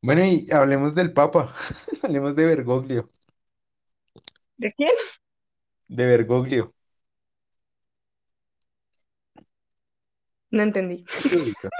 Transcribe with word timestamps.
Bueno, 0.00 0.24
y 0.24 0.46
hablemos 0.52 0.94
del 0.94 1.12
Papa, 1.12 1.54
hablemos 2.02 2.34
de 2.36 2.46
Bergoglio, 2.46 3.08
¿De 4.58 4.72
quién? 4.72 4.90
de 5.88 6.06
Bergoglio. 6.06 6.74
No 10.50 10.62
entendí. 10.62 11.04
Sí, 11.16 11.36
ubica. 11.36 11.70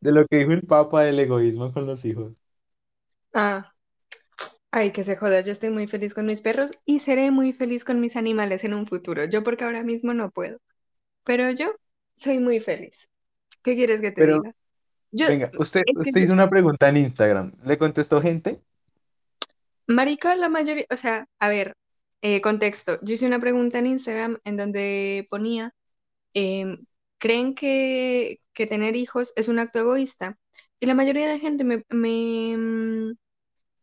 De 0.00 0.12
lo 0.12 0.24
que 0.26 0.36
dijo 0.38 0.52
el 0.52 0.62
Papa 0.62 1.02
del 1.02 1.18
egoísmo 1.18 1.72
con 1.72 1.86
los 1.86 2.04
hijos. 2.04 2.32
Ah, 3.34 3.72
ay, 4.72 4.92
que 4.92 5.04
se 5.04 5.16
joda. 5.16 5.40
Yo 5.42 5.52
estoy 5.52 5.70
muy 5.70 5.86
feliz 5.86 6.14
con 6.14 6.26
mis 6.26 6.42
perros 6.42 6.70
y 6.84 7.00
seré 7.00 7.30
muy 7.30 7.52
feliz 7.52 7.84
con 7.84 8.00
mis 8.00 8.16
animales 8.16 8.64
en 8.64 8.74
un 8.74 8.86
futuro. 8.86 9.24
Yo 9.26 9.42
porque 9.44 9.64
ahora 9.64 9.82
mismo 9.82 10.14
no 10.14 10.30
puedo. 10.30 10.58
Pero 11.24 11.50
yo 11.52 11.72
soy 12.16 12.38
muy 12.40 12.60
feliz. 12.60 13.10
¿Qué 13.62 13.76
quieres 13.76 14.00
que 14.02 14.12
te 14.12 14.22
Pero, 14.22 14.36
diga? 14.36 14.54
Yo, 15.16 15.26
venga, 15.28 15.50
usted, 15.58 15.82
usted 15.94 16.20
hizo 16.20 16.32
una 16.32 16.50
pregunta 16.50 16.88
en 16.88 16.96
Instagram. 16.96 17.52
¿Le 17.64 17.78
contestó 17.78 18.20
gente? 18.20 18.60
marica, 19.86 20.36
la 20.36 20.48
mayoría, 20.48 20.86
o 20.90 20.96
sea, 20.96 21.28
a 21.38 21.48
ver, 21.48 21.76
eh, 22.22 22.40
contexto. 22.40 22.98
Yo 23.02 23.14
hice 23.14 23.26
una 23.26 23.40
pregunta 23.40 23.78
en 23.78 23.86
Instagram 23.86 24.38
en 24.44 24.56
donde 24.56 25.26
ponía, 25.30 25.74
em, 26.34 26.86
¿creen 27.18 27.54
que, 27.54 28.40
que 28.54 28.66
tener 28.66 28.96
hijos 28.96 29.32
es 29.36 29.48
un 29.48 29.58
acto 29.58 29.80
egoísta? 29.80 30.38
Y 30.80 30.86
la 30.86 30.94
mayoría 30.94 31.28
de 31.28 31.38
gente 31.40 31.64
me, 31.64 31.84
me, 31.90 32.56
mm, 32.56 33.16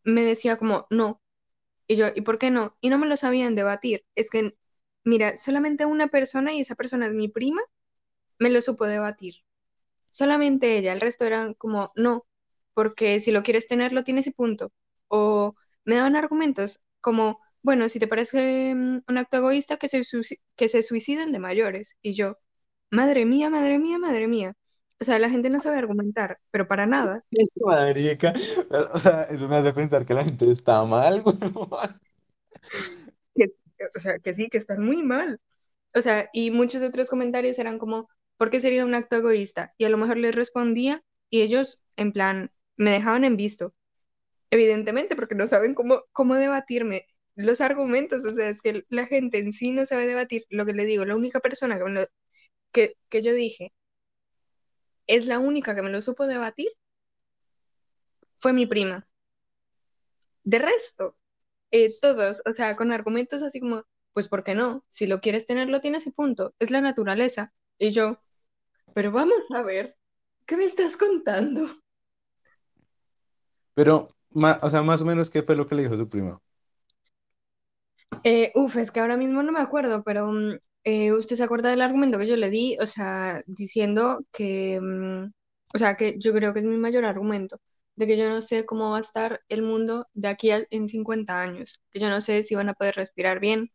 me 0.06 0.24
decía 0.24 0.58
como, 0.58 0.88
no. 0.90 1.22
Y 1.88 1.98
yo, 1.98 2.08
¿y 2.16 2.22
por 2.22 2.40
qué 2.40 2.52
no? 2.52 2.78
Y 2.82 2.90
no 2.90 3.00
me 3.00 3.08
lo 3.08 3.18
sabían 3.18 3.56
debatir. 3.56 4.06
Es 4.16 4.30
que, 4.32 4.56
mira, 5.06 5.38
solamente 5.38 5.86
una 5.86 6.08
persona, 6.10 6.54
y 6.54 6.62
esa 6.62 6.76
persona 6.76 7.08
es 7.08 7.14
mi 7.14 7.30
prima, 7.30 7.62
me 8.40 8.50
lo 8.50 8.62
supo 8.62 8.86
debatir. 8.86 9.36
Solamente 10.12 10.78
ella, 10.78 10.94
el 10.94 11.02
resto 11.02 11.26
eran 11.26 11.56
como, 11.56 11.92
no, 11.96 12.26
porque 12.74 13.20
si 13.20 13.32
lo 13.32 13.44
quieres 13.44 13.68
tener, 13.68 13.94
lo 13.94 14.04
tienes 14.04 14.28
y 14.28 14.32
punto. 14.32 14.72
O 15.08 15.56
me 15.86 15.96
daban 15.96 16.16
argumentos 16.16 16.86
como, 17.02 17.40
bueno, 17.64 17.90
si 17.90 18.00
te 18.00 18.08
parece 18.08 18.76
mm, 18.76 19.02
un 19.08 19.18
acto 19.18 19.38
egoísta, 19.38 19.78
que 19.78 19.90
se, 19.90 20.04
que 20.56 20.70
se 20.70 20.84
suiciden 20.84 21.32
de 21.32 21.40
mayores. 21.40 21.98
Y 22.02 22.14
yo, 22.14 22.38
madre 22.92 23.26
mía, 23.26 23.50
madre 23.50 23.80
mía, 23.80 24.00
madre 24.00 24.28
mía. 24.28 24.54
O 25.00 25.04
sea, 25.04 25.18
la 25.18 25.30
gente 25.30 25.50
no 25.50 25.60
sabe 25.60 25.78
argumentar, 25.80 26.38
pero 26.52 26.68
para 26.68 26.86
nada. 26.86 27.24
Marica, 27.56 28.34
o 28.94 29.00
sea, 29.00 29.24
eso 29.24 29.48
me 29.48 29.58
hace 29.58 29.74
pensar 29.74 30.06
que 30.06 30.14
la 30.14 30.24
gente 30.24 30.52
está 30.52 30.84
mal, 30.86 31.22
güey. 31.24 31.38
Que, 33.36 33.46
o 33.96 34.00
sea, 34.00 34.20
que 34.20 34.34
sí, 34.34 34.48
que 34.50 34.58
están 34.60 34.84
muy 34.86 35.02
mal. 35.04 35.40
O 35.96 36.02
sea, 36.02 36.30
y 36.34 36.52
muchos 36.52 36.84
otros 36.84 37.10
comentarios 37.10 37.58
eran 37.60 37.80
como, 37.80 38.10
¿por 38.42 38.50
qué 38.50 38.60
sería 38.60 38.86
un 38.86 38.96
acto 38.96 39.18
egoísta? 39.18 39.76
Y 39.78 39.86
a 39.86 39.90
lo 39.90 40.00
mejor 40.00 40.18
les 40.18 40.34
respondía 40.34 41.04
y 41.30 41.44
ellos, 41.44 41.84
en 41.96 42.12
plan, 42.12 42.52
me 42.76 42.90
dejaban 42.90 43.24
en 43.24 43.38
visto, 43.38 43.76
evidentemente, 44.50 45.16
porque 45.16 45.36
no 45.36 45.46
saben 45.46 45.76
cómo, 45.76 46.06
cómo 46.12 46.34
debatirme 46.34 47.06
los 47.36 47.62
argumentos. 47.62 48.26
O 48.26 48.34
sea, 48.34 48.50
es 48.50 48.64
que 48.64 48.84
la 48.90 49.06
gente 49.06 49.38
en 49.38 49.54
sí 49.54 49.70
no 49.70 49.86
sabe 49.86 50.08
debatir. 50.08 50.48
Lo 50.50 50.66
que 50.66 50.74
le 50.74 50.86
digo, 50.86 51.06
la 51.06 51.16
única 51.16 51.40
persona 51.40 51.80
que, 52.72 52.96
que 53.10 53.22
yo 53.22 53.32
dije 53.32 53.74
es 55.06 55.28
la 55.28 55.38
única 55.38 55.76
que 55.76 55.84
me 55.84 55.92
lo 55.92 56.02
supo 56.02 56.26
debatir 56.26 56.70
fue 58.40 58.54
mi 58.54 58.66
prima. 58.66 59.08
De 60.44 60.58
resto, 60.58 61.16
eh, 61.70 61.94
todos, 62.02 62.42
o 62.50 62.56
sea, 62.56 62.76
con 62.76 62.92
argumentos 62.92 63.44
así 63.44 63.60
como, 63.60 63.84
pues, 64.14 64.28
¿por 64.28 64.44
qué 64.44 64.56
no? 64.56 64.84
Si 64.90 65.06
lo 65.06 65.22
quieres 65.22 65.46
tener, 65.46 65.70
lo 65.70 65.80
tienes 65.80 66.08
y 66.08 66.12
punto. 66.12 66.56
Es 66.58 66.72
la 66.72 66.82
naturaleza. 66.82 67.54
Y 67.78 67.92
yo, 67.92 68.20
pero 68.94 69.12
vamos 69.12 69.40
a 69.56 69.62
ver, 69.64 69.98
¿qué 70.48 70.58
me 70.58 70.66
estás 70.66 70.98
contando? 70.98 71.68
Pero, 73.74 74.10
ma- 74.32 74.60
o 74.64 74.70
sea, 74.70 74.82
más 74.84 75.02
o 75.02 75.06
menos, 75.06 75.30
¿qué 75.30 75.44
fue 75.44 75.56
lo 75.56 75.68
que 75.68 75.76
le 75.76 75.84
dijo 75.84 75.98
su 75.98 76.10
primo? 76.10 76.42
Eh, 78.24 78.52
uf, 78.56 78.78
es 78.78 78.92
que 78.92 79.00
ahora 79.00 79.18
mismo 79.18 79.42
no 79.44 79.52
me 79.52 79.60
acuerdo, 79.60 80.04
pero 80.04 80.32
mm, 80.32 80.58
eh, 80.84 81.12
¿usted 81.14 81.36
se 81.36 81.44
acuerda 81.44 81.70
del 81.70 81.82
argumento 81.82 82.18
que 82.20 82.28
yo 82.28 82.36
le 82.38 82.50
di? 82.50 82.78
O 82.80 82.88
sea, 82.88 83.42
diciendo 83.48 84.26
que, 84.32 84.80
mm, 84.82 85.32
o 85.74 85.78
sea, 85.78 85.96
que 85.96 86.16
yo 86.20 86.34
creo 86.34 86.54
que 86.54 86.60
es 86.60 86.66
mi 86.66 86.78
mayor 86.78 87.06
argumento, 87.06 87.58
de 87.96 88.08
que 88.08 88.18
yo 88.18 88.30
no 88.30 88.42
sé 88.42 88.66
cómo 88.66 88.92
va 88.92 88.98
a 88.98 89.02
estar 89.02 89.42
el 89.50 89.64
mundo 89.64 90.08
de 90.14 90.28
aquí 90.28 90.52
a, 90.52 90.64
en 90.70 90.88
50 90.88 91.42
años, 91.42 91.82
que 91.92 92.00
yo 92.00 92.10
no 92.10 92.22
sé 92.22 92.44
si 92.44 92.56
van 92.56 92.70
a 92.70 92.74
poder 92.74 92.96
respirar 92.96 93.40
bien, 93.40 93.72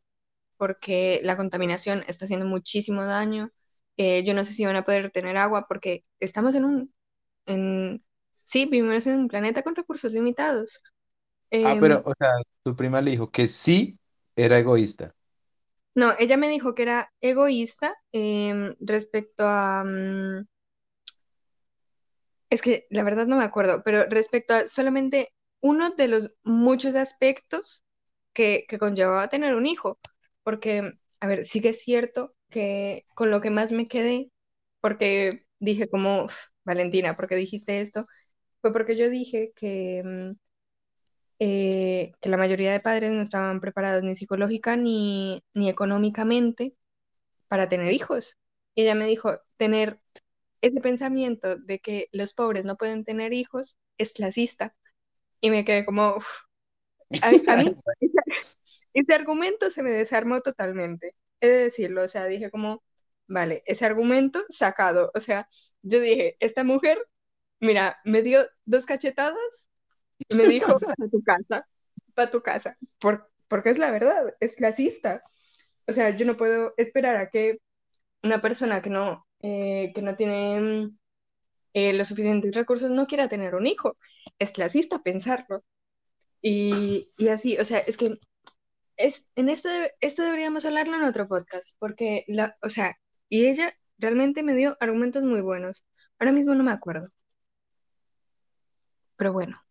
porque 0.58 1.20
la 1.24 1.36
contaminación 1.36 2.04
está 2.08 2.26
haciendo 2.26 2.46
muchísimo 2.46 3.04
daño, 3.04 3.50
eh, 3.96 4.24
yo 4.24 4.34
no 4.34 4.44
sé 4.44 4.52
si 4.52 4.64
van 4.64 4.76
a 4.76 4.84
poder 4.84 5.10
tener 5.10 5.36
agua, 5.36 5.66
porque 5.68 6.04
estamos 6.20 6.54
en 6.54 6.64
un, 6.64 6.94
en, 7.46 8.04
sí, 8.44 8.66
vivimos 8.66 9.06
en 9.06 9.20
un 9.20 9.28
planeta 9.28 9.62
con 9.62 9.76
recursos 9.76 10.12
limitados. 10.12 10.78
Ah, 11.62 11.76
Em, 11.76 11.80
pero, 11.80 12.02
o 12.04 12.12
sea, 12.18 12.30
su 12.64 12.76
prima 12.76 13.00
le 13.00 13.12
dijo 13.12 13.30
que 13.30 13.48
sí 13.48 13.98
era 14.36 14.58
egoísta. 14.58 15.14
No, 15.94 16.14
ella 16.18 16.36
me 16.36 16.48
dijo 16.48 16.74
que 16.74 16.82
era 16.82 17.12
egoísta 17.20 17.94
em, 18.12 18.74
respecto 18.80 19.44
a... 19.48 19.82
mm, 19.84 20.46
es 22.50 22.62
que 22.62 22.86
la 22.90 23.04
verdad 23.04 23.26
no 23.26 23.36
me 23.36 23.44
acuerdo, 23.44 23.82
pero 23.84 24.04
respecto 24.08 24.54
a 24.54 24.66
solamente 24.68 25.32
uno 25.60 25.90
de 25.90 26.08
los 26.08 26.34
muchos 26.44 26.94
aspectos 26.94 27.84
que, 28.32 28.64
que 28.68 28.78
conllevaba 28.78 29.28
tener 29.28 29.54
un 29.56 29.66
hijo. 29.66 29.98
Porque, 30.42 30.92
a 31.20 31.26
ver, 31.26 31.44
sí 31.44 31.60
que 31.60 31.70
es 31.70 31.82
cierto 31.82 32.35
que 32.50 33.06
con 33.14 33.30
lo 33.30 33.40
que 33.40 33.50
más 33.50 33.72
me 33.72 33.86
quedé, 33.88 34.30
porque 34.80 35.46
dije 35.58 35.88
como, 35.88 36.24
"Uf, 36.24 36.48
Valentina, 36.64 37.16
¿por 37.16 37.28
qué 37.28 37.36
dijiste 37.36 37.80
esto? 37.80 38.06
Fue 38.62 38.72
porque 38.72 38.96
yo 38.96 39.10
dije 39.10 39.52
que, 39.56 40.02
mm, 40.04 40.32
eh, 41.38 42.12
que 42.20 42.28
la 42.28 42.36
mayoría 42.36 42.72
de 42.72 42.80
padres 42.80 43.12
no 43.12 43.22
estaban 43.22 43.60
preparados 43.60 44.02
ni 44.02 44.16
psicológica 44.16 44.76
ni, 44.76 45.42
ni 45.54 45.68
económicamente 45.68 46.74
para 47.48 47.68
tener 47.70 47.92
hijos. 47.92 48.38
Y 48.74 48.82
ella 48.84 48.94
me 48.96 49.06
dijo, 49.06 49.40
tener 49.56 50.00
ese 50.62 50.80
pensamiento 50.80 51.56
de 51.58 51.80
que 51.80 52.08
los 52.12 52.34
pobres 52.34 52.64
no 52.64 52.76
pueden 52.76 53.04
tener 53.04 53.32
hijos 53.34 53.78
es 53.98 54.12
clasista. 54.14 54.76
Y 55.40 55.50
me 55.50 55.64
quedé 55.64 55.84
como, 55.86 56.16
uf, 56.16 56.28
a, 57.20 57.36
a 57.46 57.56
mí 57.58 57.64
ese, 58.00 58.20
ese 58.94 59.14
argumento 59.14 59.70
se 59.70 59.82
me 59.82 59.90
desarmó 59.90 60.40
totalmente. 60.42 61.12
He 61.40 61.48
de 61.48 61.64
decirlo, 61.64 62.04
o 62.04 62.08
sea, 62.08 62.26
dije 62.26 62.50
como, 62.50 62.82
vale, 63.28 63.62
ese 63.66 63.86
argumento 63.86 64.40
sacado. 64.48 65.10
O 65.14 65.20
sea, 65.20 65.48
yo 65.82 66.00
dije, 66.00 66.36
esta 66.40 66.64
mujer, 66.64 66.98
mira, 67.60 67.98
me 68.04 68.22
dio 68.22 68.46
dos 68.64 68.86
cachetadas 68.86 69.36
y 70.28 70.34
me 70.36 70.46
dijo, 70.46 70.66
a 70.98 71.08
tu 71.10 71.22
casa, 71.22 71.66
para 72.14 72.30
tu 72.30 72.42
casa, 72.42 72.78
por, 72.98 73.30
porque 73.48 73.70
es 73.70 73.78
la 73.78 73.90
verdad, 73.90 74.34
es 74.40 74.56
clasista. 74.56 75.22
O 75.86 75.92
sea, 75.92 76.10
yo 76.16 76.26
no 76.26 76.36
puedo 76.36 76.74
esperar 76.76 77.16
a 77.16 77.30
que 77.30 77.58
una 78.22 78.40
persona 78.40 78.82
que 78.82 78.90
no, 78.90 79.26
eh, 79.42 79.92
que 79.94 80.02
no 80.02 80.16
tiene 80.16 80.60
mm, 80.60 80.98
eh, 81.74 81.92
los 81.94 82.08
suficientes 82.08 82.54
recursos 82.54 82.90
no 82.90 83.06
quiera 83.06 83.28
tener 83.28 83.54
un 83.54 83.66
hijo. 83.66 83.96
Es 84.38 84.52
clasista 84.52 85.02
pensarlo. 85.02 85.64
Y, 86.42 87.08
y 87.18 87.28
así, 87.28 87.58
o 87.58 87.64
sea, 87.64 87.78
es 87.78 87.96
que 87.96 88.18
es, 88.96 89.26
en 89.36 89.48
esto, 89.48 89.68
esto 90.00 90.22
deberíamos 90.22 90.64
hablarlo 90.64 90.96
en 90.96 91.04
otro 91.04 91.28
podcast, 91.28 91.76
porque, 91.78 92.24
la, 92.28 92.56
o 92.62 92.68
sea, 92.70 92.94
y 93.28 93.46
ella 93.46 93.74
realmente 93.98 94.42
me 94.42 94.54
dio 94.54 94.76
argumentos 94.80 95.22
muy 95.24 95.40
buenos. 95.40 95.84
Ahora 96.18 96.32
mismo 96.32 96.54
no 96.54 96.64
me 96.64 96.72
acuerdo, 96.72 97.08
pero 99.16 99.32
bueno, 99.32 99.62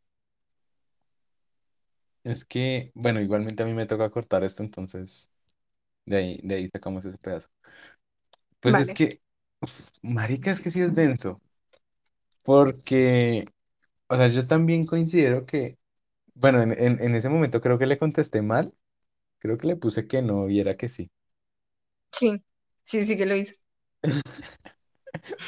Es 2.23 2.43
que, 2.45 2.91
bueno, 2.95 3.21
igualmente 3.21 3.63
a 3.63 3.65
mí 3.65 3.73
me 3.73 3.85
toca 3.85 4.09
cortar 4.09 4.43
esto, 4.43 4.63
entonces 4.63 5.31
de 6.05 6.17
ahí, 6.17 6.41
de 6.43 6.55
ahí 6.55 6.69
sacamos 6.69 7.05
ese 7.05 7.17
pedazo. 7.19 7.49
Pues 8.59 8.77
es 8.77 8.91
vale. 8.91 8.93
que, 8.93 9.21
uf, 9.61 9.71
marica, 10.01 10.51
es 10.51 10.59
que 10.59 10.71
sí 10.71 10.81
es 10.81 10.93
denso, 10.95 11.41
porque, 12.43 13.45
o 14.09 14.17
sea, 14.17 14.27
yo 14.29 14.47
también 14.47 14.85
considero 14.85 15.45
que, 15.45 15.77
bueno, 16.35 16.61
en, 16.63 16.73
en, 16.73 17.01
en 17.03 17.15
ese 17.15 17.29
momento 17.29 17.61
creo 17.61 17.79
que 17.79 17.87
le 17.87 17.99
contesté 17.99 18.41
mal, 18.43 18.73
creo 19.45 19.57
que 19.57 19.67
le 19.67 19.75
puse 19.77 20.07
que 20.07 20.21
no 20.21 20.49
y 20.49 20.59
era 20.59 20.77
que 20.77 20.89
sí. 20.89 21.09
Sí, 22.11 22.41
sí, 22.83 23.05
sí 23.05 23.15
que 23.17 23.25
lo 23.27 23.35
hizo. 23.35 23.53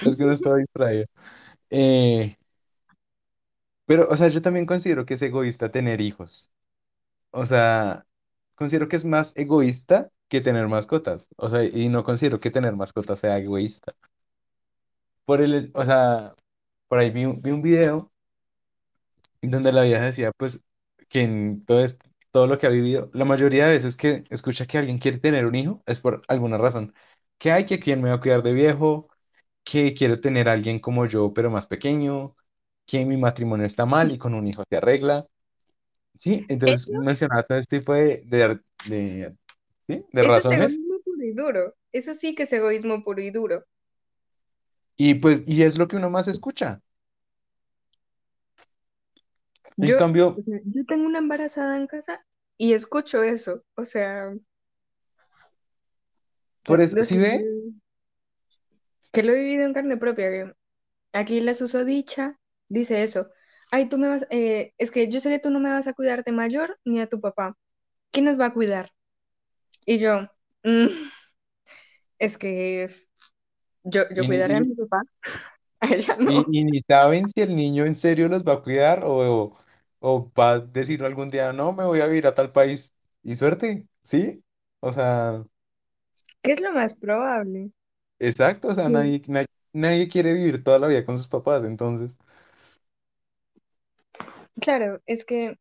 Es 0.01 0.15
que 0.15 0.23
no 0.25 0.31
estaba 0.31 0.57
distraído. 0.57 1.05
Eh, 1.69 2.37
pero, 3.85 4.07
o 4.09 4.17
sea, 4.17 4.27
yo 4.29 4.41
también 4.41 4.65
considero 4.65 5.05
que 5.05 5.13
es 5.15 5.21
egoísta 5.21 5.71
tener 5.71 6.01
hijos. 6.01 6.51
O 7.31 7.45
sea, 7.47 8.07
considero 8.55 8.89
que 8.89 8.97
es 8.97 9.05
más 9.05 9.33
egoísta 9.37 10.11
que 10.29 10.41
tener 10.41 10.67
mascotas. 10.67 11.27
O 11.37 11.49
sea, 11.49 11.63
y 11.65 11.89
no 11.89 12.03
considero 12.03 12.39
que 12.39 12.51
tener 12.51 12.75
mascotas 12.75 13.19
sea 13.21 13.37
egoísta. 13.39 13.95
Por 15.25 15.41
el, 15.41 15.71
o 15.75 15.85
sea, 15.85 16.33
por 16.87 16.99
ahí 16.99 17.11
vi 17.11 17.25
un, 17.25 17.41
vi 17.41 17.51
un 17.51 17.61
video 17.61 18.11
donde 19.41 19.71
la 19.71 19.83
vieja 19.83 20.05
decía, 20.05 20.31
pues, 20.37 20.59
que 21.09 21.23
en 21.23 21.65
todo, 21.65 21.83
est- 21.83 22.01
todo 22.31 22.47
lo 22.47 22.57
que 22.57 22.67
ha 22.67 22.69
vivido, 22.69 23.09
la 23.13 23.25
mayoría 23.25 23.65
de 23.67 23.73
veces 23.75 23.95
que 23.97 24.23
escucha 24.29 24.65
que 24.67 24.77
alguien 24.77 24.97
quiere 24.99 25.19
tener 25.19 25.45
un 25.45 25.55
hijo 25.55 25.83
es 25.85 25.99
por 25.99 26.21
alguna 26.27 26.57
razón. 26.57 26.93
Que 27.37 27.51
hay 27.51 27.65
que 27.65 27.79
quien 27.79 28.01
me 28.01 28.09
va 28.09 28.15
a 28.15 28.21
cuidar 28.21 28.43
de 28.43 28.53
viejo, 28.53 29.09
que 29.63 29.93
quiero 29.95 30.19
tener 30.21 30.49
a 30.49 30.53
alguien 30.53 30.79
como 30.79 31.05
yo, 31.07 31.33
pero 31.33 31.49
más 31.51 31.67
pequeño, 31.67 32.35
que 32.85 33.05
mi 33.05 33.17
matrimonio 33.17 33.65
está 33.65 33.85
mal 33.85 34.11
y 34.11 34.17
con 34.17 34.33
un 34.35 34.47
hijo 34.47 34.63
se 34.69 34.77
arregla. 34.77 35.27
Sí, 36.19 36.45
entonces 36.49 36.89
Eso, 36.89 36.93
mencionaba 36.95 37.43
todo 37.43 37.57
este 37.59 37.79
tipo 37.79 37.93
de, 37.93 38.23
de, 38.25 38.59
de, 38.87 39.35
¿sí? 39.87 40.05
de 40.11 40.23
eso 40.23 40.41
es 40.41 40.47
razones 40.47 40.79
egoísmo 40.85 40.99
puro 41.03 41.23
y 41.23 41.33
duro. 41.33 41.75
Eso 41.91 42.13
sí 42.13 42.35
que 42.35 42.43
es 42.43 42.53
egoísmo 42.53 43.03
puro 43.03 43.19
y 43.21 43.31
duro. 43.31 43.65
y 44.97 45.15
pues 45.15 45.43
y 45.47 45.63
es 45.63 45.77
lo 45.77 45.87
que 45.87 45.95
uno 45.97 46.09
más 46.09 46.27
escucha. 46.27 46.81
En 49.77 49.87
Yo, 49.87 49.97
cambio, 49.97 50.39
o 50.39 50.43
sea, 50.43 50.59
yo 50.65 50.85
tengo 50.85 51.05
una 51.07 51.19
embarazada 51.19 51.77
en 51.77 51.87
casa 51.87 52.25
y 52.57 52.73
escucho 52.73 53.23
eso. 53.23 53.63
O 53.75 53.85
sea, 53.85 54.33
por 56.63 56.81
eso, 56.81 57.01
¿sí 57.03 57.17
ve? 57.17 57.49
que 59.11 59.23
lo 59.23 59.33
he 59.33 59.39
vivido 59.39 59.65
en 59.65 59.73
carne 59.73 59.97
propia. 59.97 60.29
que 60.29 60.53
aquí 61.13 61.39
la 61.41 61.53
susodicha 61.53 62.39
dice 62.69 63.03
eso. 63.03 63.29
Ay, 63.71 63.89
tú 63.89 63.97
me 63.97 64.07
vas, 64.07 64.27
eh, 64.31 64.73
es 64.77 64.91
que 64.91 65.09
yo 65.09 65.19
sé 65.19 65.29
que 65.31 65.39
tú 65.39 65.51
no 65.51 65.59
me 65.59 65.71
vas 65.71 65.87
a 65.87 65.93
cuidar 65.93 66.23
de 66.23 66.31
mayor 66.31 66.79
ni 66.85 67.01
a 67.01 67.07
tu 67.07 67.21
papá. 67.21 67.55
¿Quién 68.11 68.25
nos 68.25 68.39
va 68.39 68.47
a 68.47 68.53
cuidar? 68.53 68.91
Y 69.85 69.99
yo, 69.99 70.21
"Mm, 70.63 70.87
es 72.19 72.37
que 72.37 72.89
yo, 73.83 74.03
yo 74.15 74.25
ni- 74.25 74.27
cuidaré 74.27 74.55
a 74.57 74.61
mi 74.61 74.75
papá, 74.75 75.03
a 75.81 75.93
ella 75.95 76.17
y- 76.23 76.63
ni 76.65 76.81
saben 76.81 77.27
si 77.27 77.41
el 77.41 77.55
niño 77.55 77.85
en 77.85 77.95
serio 77.95 78.27
los 78.27 78.43
va 78.43 78.53
a 78.53 78.61
cuidar 78.63 79.03
o, 79.03 79.43
o 79.43 79.57
va 80.03 80.51
a 80.53 80.59
decir 80.59 81.03
algún 81.03 81.29
día, 81.29 81.53
no, 81.53 81.73
me 81.73 81.85
voy 81.85 82.01
a 82.01 82.07
vivir 82.07 82.27
a 82.27 82.35
tal 82.35 82.51
país 82.51 82.93
y 83.23 83.35
suerte, 83.35 83.87
¿sí? 84.03 84.43
O 84.79 84.93
sea, 84.93 85.45
¿Qué 86.41 86.51
es 86.53 86.61
lo 86.61 86.71
más 86.71 86.95
probable? 86.95 87.71
exacto, 88.19 88.69
o 88.69 88.73
sea, 88.75 88.89
Sí. 88.89 88.89
nadie, 88.89 89.21
nadie, 89.27 89.47
nadie 89.73 90.07
quiere 90.09 90.33
vivir 90.33 90.63
toda 90.63 90.79
la 90.79 90.87
vida 90.87 91.05
con 91.05 91.17
sus 91.17 91.27
papás, 91.27 91.63
entonces, 91.65 92.17
Claro, 94.61 95.01
es 95.05 95.25
que 95.25 95.57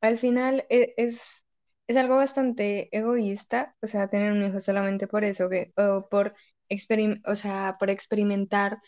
al 0.00 0.18
final 0.18 0.64
e- 0.70 0.94
es, 0.96 1.44
es 1.86 1.96
algo 1.96 2.16
bastante 2.16 2.88
egoísta, 2.96 3.76
o 3.82 3.86
sea, 3.86 4.08
tener 4.08 4.32
un 4.32 4.42
hijo 4.42 4.60
solamente 4.60 5.06
por 5.08 5.24
eso, 5.24 5.48
que, 5.48 5.72
o 5.76 6.08
por 6.08 6.34
experim- 6.68 7.20
o 7.26 7.34
sea, 7.36 7.74
por 7.78 7.90
experimentar 7.90 8.78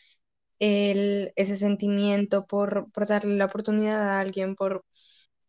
el, 0.61 1.33
ese 1.37 1.57
sentimiento, 1.57 2.47
por, 2.47 2.91
por 2.93 3.09
darle 3.09 3.37
la 3.37 3.47
oportunidad 3.47 4.03
a 4.11 4.21
alguien, 4.21 4.57
por, 4.57 4.85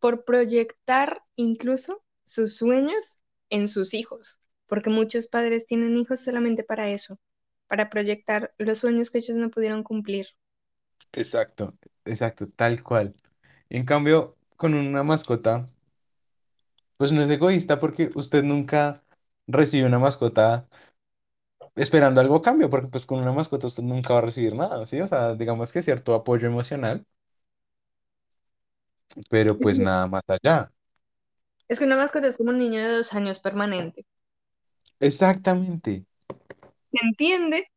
por 0.00 0.24
proyectar 0.24 1.22
incluso 1.36 2.04
sus 2.24 2.56
sueños 2.56 3.20
en 3.50 3.68
sus 3.68 3.94
hijos, 3.94 4.40
porque 4.66 4.90
muchos 4.90 5.28
padres 5.28 5.66
tienen 5.66 5.96
hijos 5.96 6.20
solamente 6.24 6.64
para 6.64 6.90
eso, 6.90 7.18
para 7.68 7.90
proyectar 7.90 8.54
los 8.58 8.78
sueños 8.78 9.10
que 9.10 9.18
ellos 9.18 9.36
no 9.38 9.50
pudieron 9.50 9.82
cumplir. 9.84 10.26
exacto, 11.12 11.76
exacto, 12.04 12.48
tal 12.50 12.82
cual. 12.82 13.14
En 13.70 13.84
cambio, 13.84 14.36
con 14.56 14.74
una 14.74 15.02
mascota, 15.04 15.70
pues 16.96 17.12
no 17.12 17.22
es 17.22 17.30
egoísta 17.30 17.80
porque 17.80 18.10
usted 18.14 18.42
nunca 18.42 19.02
recibe 19.46 19.86
una 19.86 19.98
mascota 19.98 20.68
esperando 21.74 22.20
algo 22.20 22.36
a 22.36 22.42
cambio, 22.42 22.70
porque 22.70 22.88
pues 22.88 23.06
con 23.06 23.20
una 23.20 23.32
mascota 23.32 23.66
usted 23.66 23.82
nunca 23.82 24.14
va 24.14 24.20
a 24.20 24.22
recibir 24.22 24.54
nada, 24.54 24.86
¿sí? 24.86 25.00
O 25.00 25.08
sea, 25.08 25.34
digamos 25.34 25.72
que 25.72 25.82
cierto 25.82 26.14
apoyo 26.14 26.46
emocional, 26.48 27.06
pero 29.28 29.58
pues 29.58 29.78
nada 29.78 30.06
más 30.06 30.22
allá. 30.28 30.70
Es 31.68 31.78
que 31.78 31.84
una 31.86 31.96
mascota 31.96 32.28
es 32.28 32.36
como 32.36 32.50
un 32.50 32.58
niño 32.58 32.80
de 32.80 32.96
dos 32.96 33.12
años 33.14 33.40
permanente. 33.40 34.06
Exactamente. 35.00 36.06
¿Se 36.90 36.98
entiende? 37.06 37.68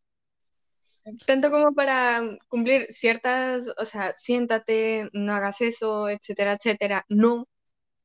Tanto 1.26 1.52
como 1.52 1.74
para 1.76 2.22
cumplir 2.48 2.88
ciertas, 2.90 3.64
o 3.78 3.86
sea, 3.86 4.14
siéntate, 4.18 5.10
no 5.14 5.34
hagas 5.34 5.62
eso, 5.62 6.10
etcétera, 6.10 6.54
etcétera. 6.54 7.06
No, 7.10 7.48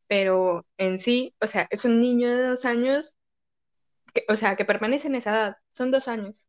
pero 0.08 0.66
en 0.78 1.00
sí, 1.00 1.34
o 1.40 1.46
sea, 1.48 1.68
es 1.70 1.84
un 1.86 2.00
niño 2.00 2.28
de 2.30 2.48
dos 2.48 2.64
años, 2.66 3.18
que, 4.14 4.24
o 4.28 4.36
sea, 4.36 4.56
que 4.56 4.64
permanece 4.64 5.08
en 5.08 5.16
esa 5.16 5.30
edad. 5.32 5.56
Son 5.70 5.90
dos 5.90 6.08
años, 6.08 6.48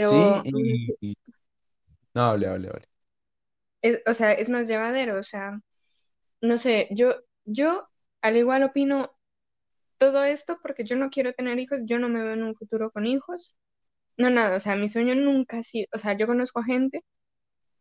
Sí, 0.00 0.40
pero, 0.40 0.48
mm, 0.52 0.74
y... 1.00 1.10
y- 1.10 1.14
No, 2.14 2.22
hable, 2.30 2.46
hable, 2.48 2.68
hable. 2.68 2.88
es- 3.82 4.02
o 4.06 4.14
sea, 4.14 4.32
es 4.32 4.48
más 4.48 4.68
llevadero, 4.68 5.18
o 5.18 5.22
sea, 5.22 5.60
no 6.40 6.58
sé, 6.58 6.88
yo, 6.92 7.14
yo 7.44 7.88
al 8.22 8.36
igual 8.36 8.62
opino 8.64 9.12
todo 9.98 10.24
esto 10.24 10.58
porque 10.62 10.84
yo 10.84 10.96
no 10.96 11.10
quiero 11.10 11.32
tener 11.34 11.58
hijos, 11.60 11.82
yo 11.86 11.98
no 11.98 12.08
me 12.08 12.22
veo 12.24 12.34
en 12.34 12.44
un 12.44 12.56
futuro 12.56 12.90
con 12.92 13.06
hijos. 13.06 13.56
No, 14.18 14.30
nada, 14.30 14.56
o 14.58 14.60
sea, 14.60 14.76
mi 14.76 14.88
sueño 14.90 15.14
nunca 15.16 15.58
ha 15.58 15.62
sido, 15.64 15.88
o 15.94 15.98
sea, 15.98 16.14
yo 16.14 16.26
conozco 16.26 16.62
gente 16.64 17.04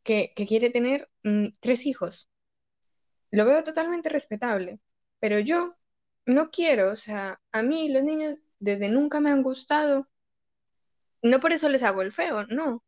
que, 0.04 0.34
que 0.36 0.48
quiere 0.48 0.70
tener 0.72 1.10
mm, 1.24 1.50
tres 1.62 1.86
hijos. 1.88 2.30
Lo 3.32 3.46
veo 3.46 3.64
totalmente 3.64 4.10
respetable, 4.10 4.80
pero 5.20 5.40
yo 5.40 5.76
no 6.28 6.52
quiero, 6.52 6.92
o 6.92 6.96
sea, 6.96 7.42
a 7.52 7.64
mí 7.64 7.90
los 7.90 8.04
niños 8.04 8.38
desde 8.60 8.90
nunca 8.90 9.20
me 9.20 9.32
han 9.32 9.44
gustado. 9.44 10.08
No 11.22 11.40
por 11.40 11.52
eso 11.54 11.70
les 11.70 11.84
hago 11.84 12.02
el 12.02 12.12
feo, 12.12 12.46
no. 12.48 12.84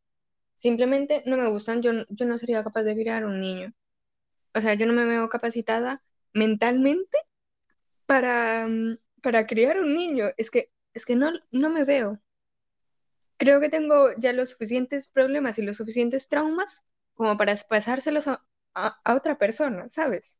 Simplemente 0.56 1.22
no 1.26 1.36
me 1.38 1.48
gustan, 1.48 1.82
yo, 1.82 1.92
yo 2.10 2.26
no 2.26 2.38
sería 2.38 2.64
capaz 2.64 2.82
de 2.84 2.94
criar 2.94 3.24
un 3.26 3.40
niño. 3.40 3.74
O 4.54 4.60
sea, 4.60 4.74
yo 4.74 4.86
no 4.86 4.92
me 4.94 5.06
veo 5.06 5.28
capacitada 5.28 6.02
mentalmente 6.34 7.18
para, 8.06 8.66
mm, 8.68 8.98
para 9.22 9.46
criar 9.46 9.80
un 9.80 9.94
niño. 9.94 10.26
Es 10.38 10.50
que, 10.50 10.72
es 10.94 11.06
que 11.06 11.16
no, 11.16 11.32
no 11.52 11.70
me 11.70 11.84
veo. 11.84 12.20
Creo 13.38 13.60
que 13.60 13.68
tengo 13.68 14.12
ya 14.18 14.32
los 14.32 14.50
suficientes 14.50 15.08
problemas 15.08 15.58
y 15.58 15.62
los 15.62 15.78
suficientes 15.78 16.28
traumas 16.28 16.84
como 17.14 17.36
para 17.36 17.56
pasárselos 17.68 18.28
a, 18.28 18.40
a, 18.76 19.00
a 19.02 19.14
otra 19.16 19.36
persona, 19.36 19.88
¿sabes? 19.88 20.38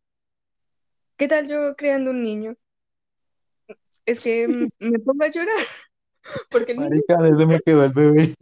¿Qué 1.16 1.28
tal 1.28 1.46
yo 1.46 1.76
criando 1.76 2.10
un 2.10 2.20
niño? 2.24 2.56
Es 4.10 4.20
que 4.20 4.48
mm, 4.48 4.68
me 4.90 4.98
pongo 4.98 5.24
a 5.24 5.28
llorar 5.28 5.66
porque 6.50 6.74
niño, 6.74 6.88
Marica, 6.88 7.16
de 7.22 7.30
eso 7.30 7.46
me 7.46 7.60
quedó 7.60 7.84
el 7.84 7.92
bebé. 7.92 8.34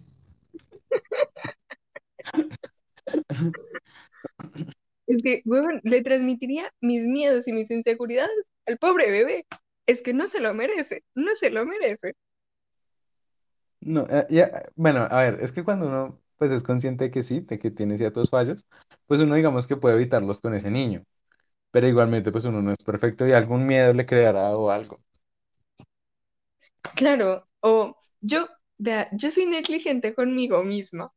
es 5.07 5.23
que, 5.23 5.43
huevón, 5.45 5.81
le 5.85 6.03
transmitiría 6.03 6.71
mis 6.81 7.07
miedos 7.07 7.47
y 7.49 7.53
mis 7.53 7.71
inseguridades 7.71 8.31
al 8.67 8.79
pobre 8.79 9.11
bebé. 9.11 9.47
Es 9.87 10.03
que 10.03 10.13
no 10.15 10.27
se 10.27 10.41
lo 10.41 10.55
merece, 10.55 11.03
no 11.15 11.35
se 11.35 11.51
lo 11.51 11.65
merece. 11.67 12.15
No, 13.81 14.07
eh, 14.11 14.27
ya, 14.29 14.71
bueno, 14.75 15.07
a 15.11 15.23
ver, 15.23 15.39
es 15.43 15.53
que 15.53 15.65
cuando 15.65 15.87
uno 15.87 16.21
pues 16.37 16.51
es 16.53 16.63
consciente 16.63 17.05
de 17.05 17.11
que 17.11 17.23
sí, 17.23 17.41
de 17.41 17.59
que 17.59 17.71
tiene 17.71 17.97
ciertos 17.97 18.31
fallos, 18.31 18.65
pues 19.07 19.21
uno 19.21 19.35
digamos 19.35 19.67
que 19.67 19.77
puede 19.77 19.97
evitarlos 19.97 20.41
con 20.41 20.55
ese 20.55 20.71
niño, 20.71 21.05
pero 21.71 21.89
igualmente 21.89 22.33
pues 22.33 22.45
uno 22.45 22.63
no 22.63 22.73
es 22.73 22.79
perfecto 22.85 23.27
y 23.27 23.33
algún 23.33 23.67
miedo 23.67 23.93
le 23.95 24.07
creará 24.07 24.57
o 24.57 24.71
algo. 24.71 25.01
Claro, 26.97 27.49
o 27.61 27.97
yo, 28.21 28.49
yo 29.13 29.31
soy 29.31 29.47
negligente 29.47 30.15
conmigo 30.15 30.63
misma, 30.65 31.13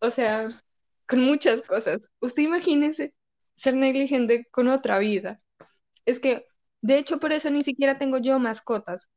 o 0.00 0.10
sea, 0.10 0.62
con 1.08 1.20
muchas 1.22 1.62
cosas. 1.62 1.98
Usted 2.20 2.44
imagínese 2.44 3.14
ser 3.54 3.74
negligente 3.76 4.46
con 4.50 4.68
otra 4.68 4.98
vida. 4.98 5.40
Es 6.06 6.20
que, 6.20 6.46
de 6.82 6.98
hecho, 6.98 7.20
por 7.20 7.32
eso 7.32 7.50
ni 7.50 7.64
siquiera 7.64 7.98
tengo 7.98 8.18
yo 8.18 8.38
mascotas, 8.40 9.10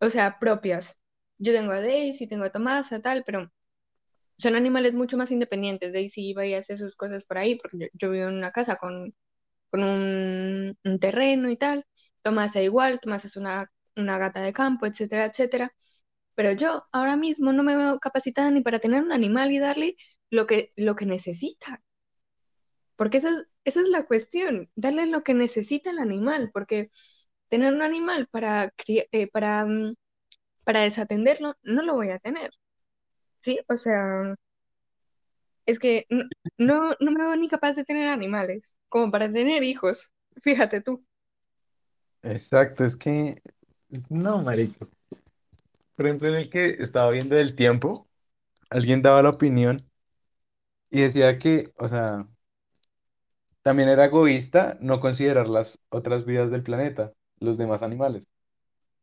o 0.00 0.10
sea, 0.10 0.38
propias. 0.38 0.96
Yo 1.38 1.52
tengo 1.52 1.72
a 1.72 1.80
Daisy, 1.80 2.26
tengo 2.26 2.44
a 2.44 2.50
Tomasa, 2.52 3.00
tal, 3.00 3.24
pero 3.24 3.50
son 4.38 4.56
animales 4.56 4.94
mucho 4.94 5.16
más 5.16 5.30
independientes. 5.30 5.92
Daisy 5.92 6.30
iba 6.30 6.46
y 6.46 6.54
hace 6.54 6.76
sus 6.78 6.96
cosas 6.96 7.24
por 7.24 7.38
ahí, 7.38 7.56
porque 7.56 7.90
yo, 7.94 8.10
vivo 8.10 8.28
en 8.28 8.36
una 8.36 8.52
casa 8.52 8.76
con, 8.76 9.14
con 9.70 9.84
un, 9.84 10.76
un 10.84 10.98
terreno 10.98 11.50
y 11.50 11.56
tal. 11.58 11.86
Tomasa 12.22 12.62
igual, 12.62 13.00
Tomasa 13.00 13.28
es 13.28 13.36
una, 13.36 13.70
una 13.96 14.18
gata 14.18 14.42
de 14.42 14.52
campo, 14.52 14.86
etcétera, 14.86 15.26
etcétera. 15.26 15.72
Pero 16.34 16.52
yo 16.52 16.86
ahora 16.92 17.16
mismo 17.16 17.52
no 17.52 17.62
me 17.64 17.76
veo 17.76 17.98
capacitada 18.00 18.50
ni 18.50 18.62
para 18.62 18.78
tener 18.80 19.02
un 19.02 19.12
animal 19.12 19.52
y 19.52 19.58
darle 19.60 19.96
lo 20.30 20.46
que, 20.46 20.72
lo 20.76 20.96
que 20.96 21.06
necesita. 21.06 21.82
Porque 22.96 23.18
esa 23.18 23.30
es, 23.30 23.48
esa 23.64 23.80
es 23.82 23.88
la 23.88 24.06
cuestión, 24.06 24.70
darle 24.76 25.06
lo 25.06 25.22
que 25.22 25.34
necesita 25.34 25.90
el 25.90 25.98
animal, 25.98 26.50
porque 26.52 26.90
tener 27.48 27.72
un 27.74 27.82
animal 27.82 28.28
para, 28.30 28.72
eh, 28.88 29.28
para, 29.30 29.66
mm, 29.66 29.94
para 30.64 30.82
desatenderlo, 30.82 31.56
no 31.62 31.82
lo 31.82 31.94
voy 31.94 32.10
a 32.10 32.18
tener, 32.20 32.50
¿sí? 33.40 33.60
O 33.68 33.76
sea, 33.76 34.36
es 35.66 35.78
que 35.78 36.06
no, 36.10 36.24
no, 36.58 36.94
no 37.00 37.10
me 37.12 37.22
veo 37.24 37.36
ni 37.36 37.48
capaz 37.48 37.74
de 37.74 37.84
tener 37.84 38.08
animales, 38.08 38.76
como 38.88 39.10
para 39.10 39.30
tener 39.30 39.62
hijos, 39.64 40.12
fíjate 40.42 40.80
tú. 40.82 41.04
Exacto, 42.22 42.84
es 42.84 42.96
que, 42.96 43.40
no, 44.10 44.42
marica. 44.42 44.86
Por 45.94 46.06
ejemplo, 46.06 46.28
en 46.28 46.34
el 46.36 46.50
que 46.50 46.70
estaba 46.82 47.10
viendo 47.10 47.36
el 47.38 47.54
tiempo, 47.56 48.08
alguien 48.70 49.02
daba 49.02 49.22
la 49.22 49.30
opinión 49.30 49.90
y 50.90 51.00
decía 51.02 51.38
que, 51.38 51.72
o 51.78 51.88
sea, 51.88 52.28
también 53.62 53.88
era 53.88 54.06
egoísta 54.06 54.78
no 54.80 55.00
considerar 55.00 55.48
las 55.48 55.78
otras 55.88 56.24
vidas 56.24 56.50
del 56.50 56.62
planeta, 56.62 57.12
los 57.40 57.58
demás 57.58 57.82
animales. 57.82 58.28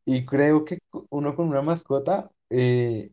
Y 0.05 0.25
creo 0.25 0.65
que 0.65 0.79
uno 1.09 1.35
con 1.35 1.47
una 1.49 1.61
mascota, 1.61 2.31
eh, 2.49 3.11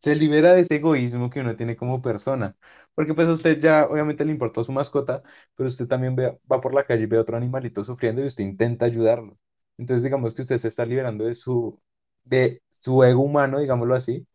se 0.00 0.14
libera 0.16 0.54
de 0.54 0.62
ese 0.62 0.76
egoísmo 0.76 1.30
que 1.30 1.40
uno 1.40 1.56
tiene 1.56 1.76
como 1.76 2.02
persona. 2.02 2.56
Porque 2.94 3.14
pues 3.14 3.28
a 3.28 3.32
usted 3.32 3.60
ya 3.60 3.86
obviamente 3.86 4.24
le 4.24 4.32
importó 4.32 4.64
su 4.64 4.72
mascota, 4.72 5.22
pero 5.56 5.68
usted 5.68 5.88
también 5.88 6.16
ve- 6.16 6.38
va 6.52 6.60
por 6.60 6.74
la 6.74 6.84
calle 6.86 7.04
y 7.04 7.06
ve 7.06 7.18
a 7.18 7.22
otro 7.22 7.36
animalito 7.38 7.84
sufriendo 7.84 8.22
y 8.22 8.26
usted 8.28 8.44
intenta 8.44 8.86
ayudarlo. 8.86 9.38
Entonces 9.82 10.04
digamos 10.04 10.34
que 10.34 10.42
usted 10.42 10.58
se 10.58 10.68
está 10.68 10.86
liberando 10.86 11.24
de 11.24 11.34
su, 11.34 11.80
de 12.24 12.62
su 12.70 13.02
ego 13.04 13.22
humano, 13.22 13.58
digámoslo 13.60 13.96
así. 13.96 14.26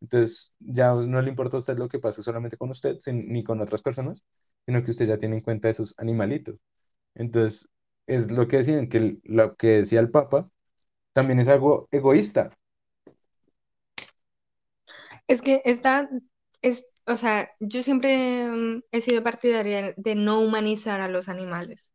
Entonces 0.00 0.52
ya 0.60 0.94
no 0.94 1.22
le 1.22 1.30
importa 1.30 1.56
a 1.56 1.60
usted 1.60 1.78
lo 1.78 1.88
que 1.88 2.00
pase 2.00 2.22
solamente 2.24 2.56
con 2.56 2.70
usted, 2.70 2.98
ni 3.12 3.44
con 3.44 3.60
otras 3.60 3.82
personas, 3.82 4.24
sino 4.66 4.84
que 4.84 4.90
usted 4.92 5.06
ya 5.08 5.18
tiene 5.18 5.36
en 5.36 5.42
cuenta 5.42 5.70
esos 5.70 5.94
animalitos. 5.98 6.62
Entonces 7.14 7.68
es 8.06 8.30
lo 8.30 8.48
que 8.48 8.58
decían, 8.58 8.88
que 8.88 9.18
lo 9.24 9.56
que 9.56 9.68
decía 9.68 10.00
el 10.00 10.10
Papa 10.10 10.50
también 11.14 11.40
es 11.40 11.48
algo 11.48 11.88
egoísta. 11.92 12.52
Es 15.28 15.42
que 15.42 15.62
está, 15.64 16.08
es, 16.62 16.86
o 17.06 17.16
sea, 17.16 17.50
yo 17.60 17.82
siempre 17.82 18.46
mm, 18.48 18.82
he 18.92 19.00
sido 19.00 19.22
partidaria 19.22 19.94
de 19.96 20.14
no 20.16 20.40
humanizar 20.40 21.00
a 21.00 21.08
los 21.08 21.28
animales. 21.28 21.94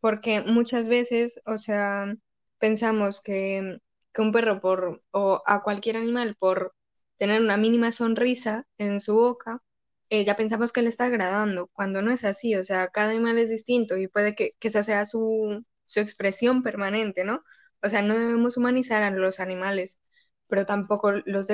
Porque 0.00 0.42
muchas 0.42 0.88
veces, 0.88 1.40
o 1.46 1.58
sea, 1.58 2.14
pensamos 2.60 3.22
que, 3.22 3.80
que 4.14 4.22
un 4.22 4.32
perro 4.32 4.60
por, 4.62 5.02
o 5.12 5.42
a 5.46 5.62
cualquier 5.64 5.98
animal 5.98 6.36
por 6.38 6.74
tener 7.18 7.42
una 7.42 7.58
mínima 7.58 7.92
sonrisa 7.92 8.66
en 8.78 9.00
su 9.00 9.14
boca, 9.16 9.62
eh, 10.10 10.24
ya 10.24 10.36
pensamos 10.36 10.72
que 10.72 10.82
le 10.82 10.88
está 10.88 11.06
agradando, 11.06 11.68
cuando 11.72 12.02
no 12.02 12.12
es 12.12 12.24
así, 12.24 12.56
o 12.56 12.64
sea, 12.64 12.88
cada 12.88 13.10
animal 13.12 13.38
es 13.38 13.50
distinto 13.50 13.96
y 13.96 14.08
puede 14.08 14.34
que, 14.34 14.54
que 14.60 14.68
esa 14.68 14.82
sea 14.84 15.06
su, 15.06 15.64
su 15.86 16.00
expresión 16.00 16.62
permanente, 16.62 17.24
¿no? 17.24 17.44
O 17.82 17.88
sea, 17.88 18.02
no 18.02 18.14
debemos 18.16 18.56
humanizar 18.56 19.02
a 19.02 19.10
los 19.10 19.40
animales, 19.40 20.00
pero 20.48 20.66
tampoco 20.66 21.12
los 21.12 21.48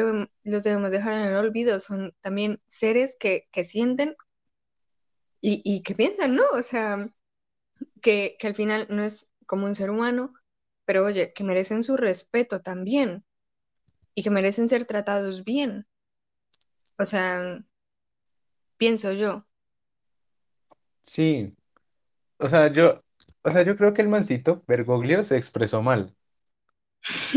los 0.45 0.63
debemos 0.65 0.91
dejar 0.91 1.13
en 1.15 1.23
el 1.23 1.35
olvido, 1.37 1.81
son 1.81 2.15
también 2.23 2.61
seres 2.67 3.17
que, 3.21 3.49
que 3.53 3.65
sienten 3.65 4.17
y, 5.41 5.63
y 5.65 5.83
que 5.83 5.95
piensan, 5.95 6.37
¿no? 6.37 6.45
O 6.55 6.63
sea 6.63 7.09
que, 8.03 8.37
que 8.39 8.49
al 8.49 8.55
final 8.55 8.87
no 8.91 9.03
es 9.05 9.31
como 9.47 9.67
un 9.67 9.75
ser 9.75 9.91
humano, 9.91 10.35
pero 10.87 11.05
oye, 11.07 11.33
que 11.35 11.45
merecen 11.45 11.85
su 11.85 11.97
respeto 11.99 12.63
también 12.63 13.25
y 14.15 14.23
que 14.25 14.31
merecen 14.31 14.69
ser 14.69 14.87
tratados 14.87 15.45
bien. 15.45 15.87
O 16.99 17.07
sea, 17.07 17.61
pienso 18.79 19.13
yo. 19.13 19.47
Sí, 21.03 21.57
o 22.39 22.49
sea, 22.49 22.73
yo, 22.73 23.03
o 23.43 23.53
sea, 23.53 23.63
yo 23.65 23.77
creo 23.77 23.95
que 23.95 24.03
el 24.03 24.09
mancito 24.09 24.65
Bergoglio 24.69 25.25
se 25.25 25.37
expresó 25.39 25.83
mal 25.83 26.17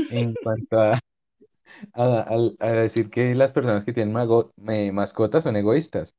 en 0.08 0.36
cuanto 0.36 0.79
a, 0.79 1.00
a, 1.94 2.38
a 2.60 2.68
decir 2.72 3.10
que 3.10 3.36
las 3.36 3.53
personas 3.53 3.86
que 3.86 3.94
tienen 3.94 4.13
mago- 4.13 4.53
me- 4.58 4.91
mascotas 4.91 5.44
son 5.44 5.56
egoístas, 5.58 6.15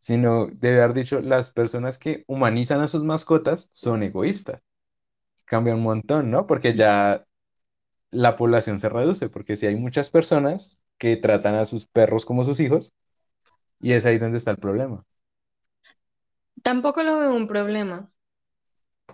sino 0.00 0.48
debe 0.48 0.82
haber 0.82 0.94
dicho 0.96 1.20
las 1.22 1.50
personas 1.52 1.98
que 1.98 2.24
humanizan 2.28 2.80
a 2.82 2.88
sus 2.88 3.04
mascotas 3.04 3.70
son 3.72 4.04
egoístas. 4.04 4.62
Cambia 5.46 5.74
un 5.74 5.82
montón, 5.82 6.30
¿no? 6.30 6.46
Porque 6.46 6.74
ya 6.76 7.26
la 8.10 8.36
población 8.36 8.80
se 8.80 8.88
reduce, 8.88 9.28
porque 9.30 9.56
si 9.56 9.66
hay 9.66 9.76
muchas 9.76 10.10
personas 10.10 10.80
que 10.98 11.16
tratan 11.16 11.56
a 11.56 11.64
sus 11.66 11.86
perros 11.86 12.24
como 12.26 12.44
sus 12.44 12.60
hijos, 12.60 12.94
y 13.80 13.92
es 13.92 14.06
ahí 14.06 14.18
donde 14.18 14.38
está 14.38 14.52
el 14.52 14.58
problema. 14.58 15.04
Tampoco 16.62 17.02
lo 17.02 17.18
veo 17.18 17.34
un 17.34 17.48
problema. 17.48 18.08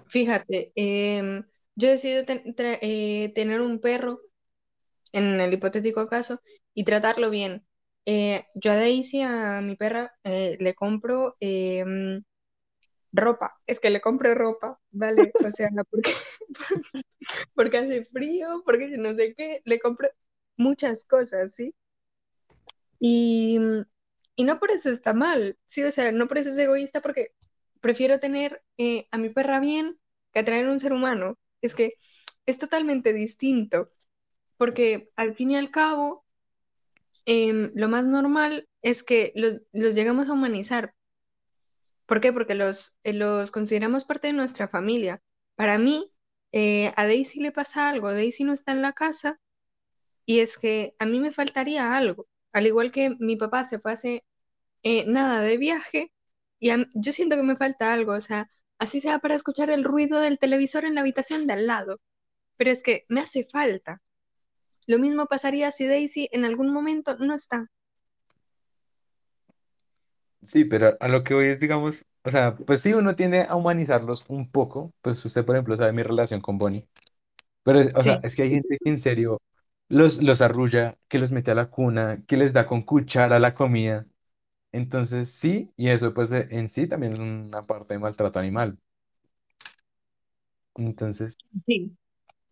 Fíjate, 0.07 0.73
em, 0.75 1.45
yo 1.75 1.89
decido 1.91 2.23
eh, 2.29 3.33
tener 3.35 3.61
un 3.61 3.81
perro, 3.81 4.21
en 5.12 5.41
el 5.41 5.53
hipotético 5.55 6.09
caso, 6.09 6.41
y 6.75 6.85
tratarlo 6.85 7.31
bien. 7.31 7.67
Eh, 8.07 8.45
yo 8.55 8.73
a 8.73 8.77
Daisy, 8.77 9.23
a 9.23 9.61
mi 9.62 9.77
perra, 9.77 10.12
eh, 10.25 10.57
le 10.61 10.75
compro 10.75 11.37
em, 11.41 12.23
ropa. 13.12 13.61
Es 13.66 13.81
que 13.81 13.90
le 13.90 14.00
compro 14.00 14.35
ropa, 14.35 14.81
¿vale? 14.90 15.33
O 15.45 15.50
sea, 15.50 15.69
porque 15.90 16.12
porque 17.54 17.78
hace 17.78 18.04
frío, 18.07 18.62
porque 18.64 18.97
no 18.99 19.14
sé 19.14 19.35
qué, 19.35 19.62
le 19.64 19.78
compro 19.81 20.09
muchas 20.57 21.04
cosas, 21.04 21.54
¿sí? 21.54 21.75
Y, 22.99 23.59
y 24.37 24.45
no 24.45 24.59
por 24.59 24.71
eso 24.71 24.90
está 24.90 25.12
mal, 25.12 25.59
¿sí? 25.66 25.83
O 25.83 25.92
sea, 25.92 26.12
no 26.12 26.28
por 26.28 26.38
eso 26.38 26.50
es 26.50 26.59
egoísta, 26.59 27.00
porque 27.00 27.33
prefiero 27.81 28.21
tener 28.21 28.62
eh, 28.78 29.09
a 29.11 29.19
mi 29.19 29.28
perra 29.28 29.61
bien 29.61 29.99
que 30.33 30.40
a 30.40 30.71
un 30.71 30.81
ser 30.81 30.92
humano. 30.92 31.38
Es 31.61 31.75
que 31.75 31.95
es 32.47 32.59
totalmente 32.59 33.12
distinto, 33.12 33.90
porque 34.57 35.11
al 35.16 35.35
fin 35.35 35.52
y 35.52 35.57
al 35.57 35.71
cabo, 35.71 36.25
em, 37.26 37.73
lo 37.75 37.88
más 37.88 38.04
normal 38.04 38.69
es 38.83 39.02
que 39.02 39.33
los, 39.37 39.61
los 39.73 39.95
llegamos 39.95 40.28
a 40.28 40.33
humanizar. 40.33 40.95
¿Por 42.12 42.21
qué? 42.21 42.31
Porque 42.31 42.54
los, 42.54 42.99
eh, 43.04 43.14
los 43.14 43.50
consideramos 43.50 44.04
parte 44.04 44.26
de 44.26 44.35
nuestra 44.35 44.69
familia. 44.69 45.23
Para 45.54 45.78
mí, 45.78 46.12
eh, 46.52 46.92
a 46.95 47.07
Daisy 47.07 47.40
le 47.40 47.52
pasa 47.52 47.88
algo, 47.88 48.12
Daisy 48.12 48.45
no 48.45 48.52
está 48.52 48.73
en 48.73 48.83
la 48.83 48.92
casa 48.92 49.40
Y 50.26 50.40
es 50.40 50.59
que 50.59 50.95
a 50.99 51.07
mí 51.07 51.21
me 51.21 51.33
faltaría 51.33 51.97
algo, 51.97 52.28
al 52.52 52.66
igual 52.66 52.92
que 52.92 53.16
mi 53.19 53.37
papá 53.37 53.64
se 53.64 53.78
fue 53.78 53.92
hace 53.92 54.25
eh, 54.83 55.07
nada 55.07 55.40
de 55.40 55.57
viaje 55.59 56.12
y 56.61 56.71
yo 56.95 57.12
siento 57.14 57.37
que 57.37 57.45
me 57.45 57.57
falta 57.57 57.95
algo, 57.95 58.12
o 58.14 58.21
sea, 58.21 58.49
así 58.78 59.00
sea 59.00 59.21
para 59.21 59.35
escuchar 59.37 59.71
el 59.71 59.85
ruido 59.85 60.21
del 60.21 60.38
televisor 60.38 60.85
en 60.85 60.97
la 60.97 61.02
habitación 61.02 61.47
de 61.47 61.54
al 61.54 61.66
lado, 61.66 62.00
pero 62.59 62.71
es 62.73 62.83
que 62.83 63.07
me 63.09 63.21
hace 63.23 63.45
falta. 63.45 64.02
Lo 64.87 64.99
mismo 64.99 65.26
pasaría 65.26 65.71
si 65.73 65.87
Daisy 65.88 66.28
en 66.33 66.45
algún 66.45 66.73
momento 66.73 67.16
no 67.19 67.35
está. 67.35 67.71
Sí, 70.45 70.65
pero 70.65 70.97
a 71.01 71.09
lo 71.09 71.23
que 71.23 71.35
voy 71.35 71.47
es, 71.47 71.61
digamos, 71.61 72.05
o 72.25 72.31
sea, 72.31 72.57
pues 72.57 72.81
sí, 72.83 72.93
uno 72.95 73.15
tiende 73.15 73.43
a 73.49 73.55
humanizarlos 73.55 74.25
un 74.29 74.51
poco, 74.51 74.93
pues 75.01 75.25
usted, 75.25 75.45
por 75.45 75.55
ejemplo, 75.55 75.77
sabe 75.77 75.93
mi 75.93 76.03
relación 76.03 76.41
con 76.41 76.59
Bonnie, 76.59 76.89
pero, 77.65 77.81
es- 77.81 77.95
o 77.95 78.05
sea, 78.05 78.15
Sí, 78.15 78.25
es 78.25 78.37
que 78.37 78.43
hay 78.45 78.51
gente 78.51 78.79
que 78.83 78.91
en 78.91 79.01
serio 79.01 79.43
los, 79.89 80.23
los 80.23 80.41
arrulla, 80.43 80.99
que 81.09 81.19
los 81.19 81.33
mete 81.33 81.53
a 81.53 81.55
la 81.57 81.71
cuna, 81.71 82.23
que 82.27 82.37
les 82.39 82.53
da 82.55 82.67
con 82.67 82.83
cuchara 82.83 83.39
la 83.41 83.55
comida, 83.55 84.07
entonces 84.73 85.31
sí, 85.31 85.73
y 85.77 85.91
eso 85.91 86.15
pues 86.15 86.31
de- 86.31 86.49
en 86.51 86.69
sí 86.71 86.87
también 86.89 87.15
es 87.15 87.21
una 87.21 87.63
parte 87.63 87.95
de 87.95 88.01
maltrato 88.01 88.39
animal, 88.41 88.79
entonces, 90.77 91.39
sí. 91.67 91.97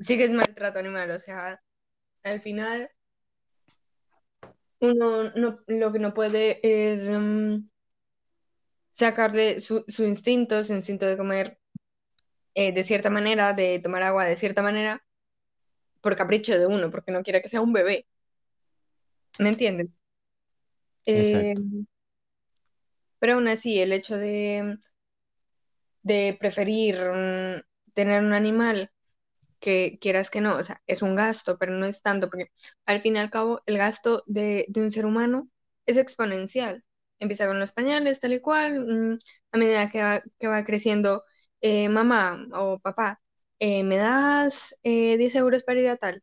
Sí 0.01 0.19
que 0.19 0.25
es 0.25 0.33
maltrato 0.33 0.79
animal, 0.81 1.11
o 1.13 1.19
sea, 1.21 1.63
al 2.25 2.41
final 2.43 2.91
uno 4.81 5.31
no, 5.37 5.59
lo 5.67 5.93
que 5.93 5.99
no 5.99 6.15
puede 6.15 6.61
es 6.63 7.09
mm, 7.11 7.70
sacarle 8.91 9.61
su, 9.61 9.85
su 9.89 10.05
instinto, 10.05 10.65
su 10.65 10.73
instinto 10.75 11.07
de 11.07 11.17
comer 11.17 11.59
eh, 12.55 12.73
de 12.73 12.85
cierta 12.85 13.11
manera, 13.11 13.53
de 13.55 13.81
tomar 13.81 14.03
agua 14.03 14.25
de 14.27 14.37
cierta 14.37 14.63
manera, 14.63 15.05
por 16.03 16.17
capricho 16.17 16.59
de 16.59 16.67
uno, 16.67 16.91
porque 16.91 17.13
no 17.13 17.23
quiere 17.23 17.43
que 17.43 17.49
sea 17.49 17.61
un 17.63 17.73
bebé. 17.73 18.07
¿Me 19.39 19.49
entienden? 19.49 19.95
Eh, 21.07 21.55
pero 23.19 23.35
aún 23.35 23.49
así, 23.49 23.81
el 23.81 23.93
hecho 23.93 24.17
de, 24.17 24.79
de 26.03 26.37
preferir 26.41 26.97
mm, 26.97 27.63
tener 27.95 28.23
un 28.23 28.33
animal 28.33 28.91
que 29.61 29.99
quieras 30.01 30.31
que 30.31 30.41
no, 30.41 30.57
o 30.57 30.65
sea, 30.65 30.83
es 30.87 31.03
un 31.03 31.17
gasto, 31.17 31.59
pero 31.59 31.75
no 31.75 31.87
es 31.87 32.03
tanto, 32.03 32.31
porque 32.31 32.53
al 32.87 33.03
fin 33.03 33.17
y 33.17 33.21
al 33.21 33.31
cabo 33.31 33.63
el 33.67 33.79
gasto 33.79 34.25
de, 34.27 34.67
de 34.69 34.83
un 34.83 34.91
ser 34.91 35.07
humano 35.07 35.51
es 35.87 35.97
exponencial. 35.99 36.85
Empieza 37.21 37.47
con 37.47 37.61
los 37.61 37.73
pañales, 37.73 38.21
tal 38.21 38.33
y 38.35 38.41
cual, 38.41 38.81
mm, 39.15 39.19
a 39.53 39.59
medida 39.59 39.91
que 39.91 40.03
va, 40.03 40.23
que 40.39 40.49
va 40.49 40.65
creciendo, 40.65 41.25
eh, 41.63 41.89
mamá 41.91 42.47
o 42.55 42.81
papá, 42.81 43.23
eh, 43.61 43.85
¿me 43.85 43.99
das 43.99 44.77
eh, 44.85 45.17
10 45.19 45.35
euros 45.37 45.63
para 45.65 45.81
ir 45.81 45.89
a 45.91 45.97
tal? 45.99 46.23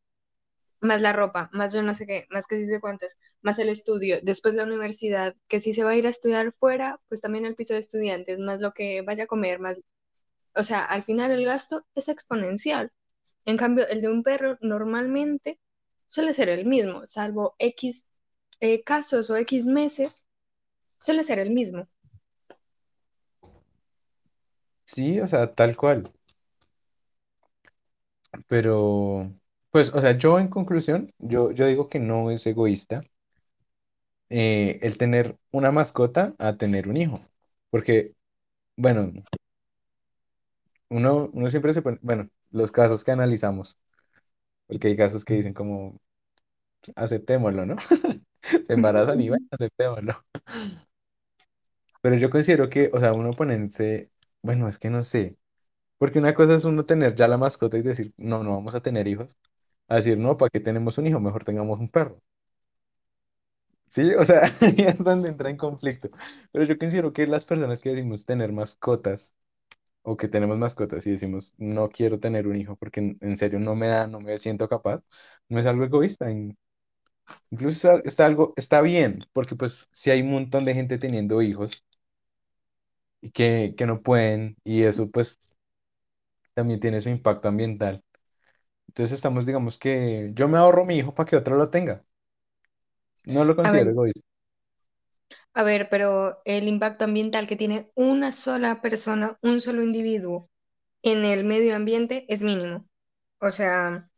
más 0.82 1.02
la 1.02 1.14
ropa, 1.14 1.50
más 1.54 1.74
yo 1.74 1.82
no 1.82 1.94
sé 1.94 2.06
qué, 2.06 2.28
más 2.30 2.48
que 2.48 2.58
sí 2.60 2.66
sé 2.68 2.80
cuántas, 2.80 3.18
más 3.42 3.60
el 3.60 3.70
estudio, 3.70 4.20
después 4.24 4.54
la 4.56 4.64
universidad, 4.64 5.36
que 5.48 5.60
si 5.60 5.74
se 5.74 5.84
va 5.84 5.92
a 5.92 5.96
ir 5.96 6.06
a 6.08 6.10
estudiar 6.12 6.52
fuera, 6.54 7.00
pues 7.10 7.22
también 7.22 7.46
el 7.46 7.56
piso 7.56 7.74
de 7.74 7.80
estudiantes, 7.80 8.40
más 8.40 8.60
lo 8.62 8.72
que 8.72 9.02
vaya 9.02 9.24
a 9.26 9.28
comer, 9.28 9.60
más, 9.60 9.78
o 10.56 10.64
sea, 10.64 10.84
al 10.86 11.04
final 11.04 11.32
el 11.32 11.46
gasto 11.46 11.86
es 11.96 12.10
exponencial. 12.10 12.92
En 13.46 13.58
cambio, 13.58 13.88
el 13.90 14.02
de 14.02 14.10
un 14.10 14.24
perro 14.24 14.58
normalmente 14.62 15.60
suele 16.08 16.34
ser 16.34 16.50
el 16.50 16.66
mismo, 16.66 17.08
salvo 17.08 17.56
X 17.60 18.12
eh, 18.60 18.84
casos 18.84 19.30
o 19.30 19.38
X 19.38 19.66
meses, 19.68 20.28
suele 21.00 21.24
ser 21.24 21.40
el 21.40 21.52
mismo. 21.52 21.88
Sí, 24.86 25.20
o 25.22 25.28
sea, 25.28 25.54
tal 25.54 25.78
cual, 25.78 26.12
pero, 28.48 29.34
pues, 29.72 29.94
o 29.94 30.02
sea, 30.02 30.18
yo 30.18 30.40
en 30.40 30.48
conclusión, 30.50 31.14
yo, 31.20 31.52
yo 31.52 31.66
digo 31.68 31.90
que 31.90 32.00
no 32.00 32.32
es 32.32 32.46
egoísta 32.48 33.02
eh, 34.30 34.80
el 34.82 34.98
tener 34.98 35.38
una 35.52 35.72
mascota 35.72 36.36
a 36.40 36.58
tener 36.58 36.88
un 36.90 36.98
hijo, 36.98 37.22
porque, 37.70 38.14
bueno, 38.78 39.12
uno, 40.90 41.30
uno 41.34 41.50
siempre 41.50 41.74
se 41.74 41.82
pone, 41.82 41.98
bueno, 42.02 42.30
los 42.52 42.72
casos 42.72 43.04
que 43.04 43.12
analizamos, 43.12 43.78
porque 44.68 44.90
hay 44.90 44.98
casos 44.98 45.26
que 45.26 45.36
dicen 45.36 45.54
como, 45.56 46.00
aceptémoslo, 46.96 47.66
¿no? 47.66 47.76
Se 48.68 48.74
embarazan 48.74 49.22
y 49.22 49.30
bueno, 49.30 49.46
aceptémoslo. 49.52 50.26
Pero 52.08 52.16
yo 52.18 52.30
considero 52.30 52.70
que, 52.70 52.90
o 52.94 53.00
sea, 53.00 53.12
uno 53.14 53.32
ponerse, 53.34 54.12
bueno, 54.42 54.68
es 54.70 54.80
que 54.80 54.90
no 54.90 55.04
sé, 55.04 55.38
porque 55.98 56.20
una 56.20 56.36
cosa 56.36 56.56
es 56.56 56.66
uno 56.66 56.86
tener 56.86 57.16
ya 57.16 57.28
la 57.28 57.38
mascota 57.38 57.78
y 57.78 57.84
decir, 57.84 58.14
no, 58.18 58.44
no 58.44 58.52
vamos 58.56 58.76
a 58.76 58.82
tener 58.82 59.08
hijos, 59.08 59.38
a 59.90 59.98
decir, 59.98 60.18
no, 60.18 60.38
¿para 60.38 60.50
qué 60.52 60.60
tenemos 60.62 60.98
un 61.00 61.08
hijo? 61.08 61.20
Mejor 61.22 61.46
tengamos 61.46 61.80
un 61.80 61.90
perro. 61.90 62.22
Sí, 63.90 64.14
o 64.16 64.26
sea, 64.26 64.42
ahí 64.62 64.76
es 64.80 65.04
donde 65.04 65.30
entra 65.30 65.50
en 65.50 65.58
conflicto. 65.58 66.10
Pero 66.52 66.66
yo 66.66 66.78
considero 66.78 67.14
que 67.14 67.26
las 67.28 67.46
personas 67.46 67.80
que 67.82 67.90
decimos 67.90 68.26
tener 68.26 68.52
mascotas 68.52 69.36
o 70.04 70.18
que 70.18 70.28
tenemos 70.30 70.58
mascotas 70.58 71.08
y 71.08 71.12
decimos 71.12 71.54
no 71.58 71.90
quiero 71.90 72.20
tener 72.20 72.48
un 72.48 72.58
hijo 72.58 72.76
porque 72.78 73.18
en, 73.22 73.38
serio 73.38 73.60
no 73.60 73.76
me 73.76 73.88
da, 73.88 74.08
no 74.08 74.20
me 74.22 74.38
siento 74.40 74.70
capaz, 74.70 75.04
no 75.50 75.60
es 75.60 75.66
algo 75.68 75.86
egoísta. 75.86 76.32
in- 76.32 76.58
incluso 77.52 78.04
está 78.06 78.26
algo, 78.28 78.54
está 78.58 78.82
bien, 78.82 79.26
porque 79.34 79.56
pues 79.56 79.88
si 79.92 80.12
hay 80.12 80.22
un 80.22 80.32
montón 80.32 80.66
de 80.66 80.76
gente 80.76 80.98
teniendo 81.00 81.42
hijos 81.42 81.86
y 83.22 83.32
que, 83.32 83.76
que 83.78 83.86
no 83.86 84.02
pueden 84.02 84.58
y 84.64 84.84
eso 84.84 85.10
pues 85.12 85.40
también 86.54 86.80
tiene 86.80 87.02
su 87.02 87.10
impacto 87.10 87.48
ambiental. 87.48 88.04
Entonces 88.90 89.16
estamos, 89.16 89.46
digamos 89.46 89.78
que 89.80 90.32
yo 90.36 90.48
me 90.50 90.58
ahorro 90.58 90.86
mi 90.86 90.98
hijo 90.98 91.14
para 91.16 91.30
que 91.30 91.38
otro 91.38 91.58
lo 91.58 91.70
tenga. 91.70 92.04
No 93.26 93.46
lo 93.46 93.56
A 93.64 93.72
ver, 93.72 93.86
considero 93.86 93.92
egoísta. 93.92 94.22
a 95.54 95.64
ver, 95.64 95.90
pero 95.90 96.42
el 96.46 96.68
impacto 96.68 97.06
ambiental 97.06 97.48
que 97.48 97.56
tiene 97.56 97.92
una 97.96 98.32
sola 98.32 98.82
persona, 98.82 99.38
un 99.42 99.62
solo 99.62 99.84
individuo 99.84 100.50
en 101.04 101.26
el 101.26 101.46
medio 101.46 101.76
ambiente 101.76 102.26
es 102.30 102.42
mínimo. 102.42 102.88
O 103.40 103.52
sea, 103.52 104.10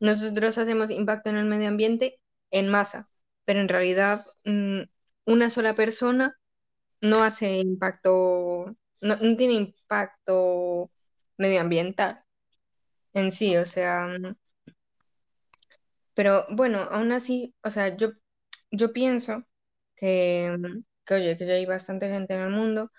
nosotros 0.00 0.58
hacemos 0.58 0.90
impacto 0.90 1.30
en 1.30 1.36
el 1.38 1.46
medio 1.46 1.68
ambiente 1.68 2.20
en 2.52 2.68
masa, 2.70 3.10
pero 3.46 3.60
en 3.60 3.70
realidad 3.70 4.26
mm, 4.46 4.82
una 5.26 5.50
sola 5.50 5.74
persona 5.74 6.40
no 7.02 7.22
hace 7.24 7.58
impacto, 7.60 8.66
no, 9.02 9.16
no 9.16 9.36
tiene 9.38 9.54
impacto 9.54 10.90
medioambiental 11.38 12.24
en 13.14 13.32
sí, 13.32 13.56
o 13.56 13.66
sea, 13.66 14.06
mm, 14.08 14.34
pero 16.14 16.46
bueno, 16.50 16.80
aún 16.90 17.12
así, 17.12 17.54
o 17.64 17.70
sea, 17.70 17.96
yo, 17.96 18.08
yo 18.70 18.92
pienso 18.92 19.44
que, 19.96 20.56
mm, 20.58 20.84
que, 21.04 21.14
oye, 21.14 21.36
que 21.38 21.46
ya 21.46 21.54
hay 21.54 21.66
bastante 21.66 22.08
gente 22.08 22.34
en 22.34 22.40
el 22.42 22.50
mundo 22.50 22.90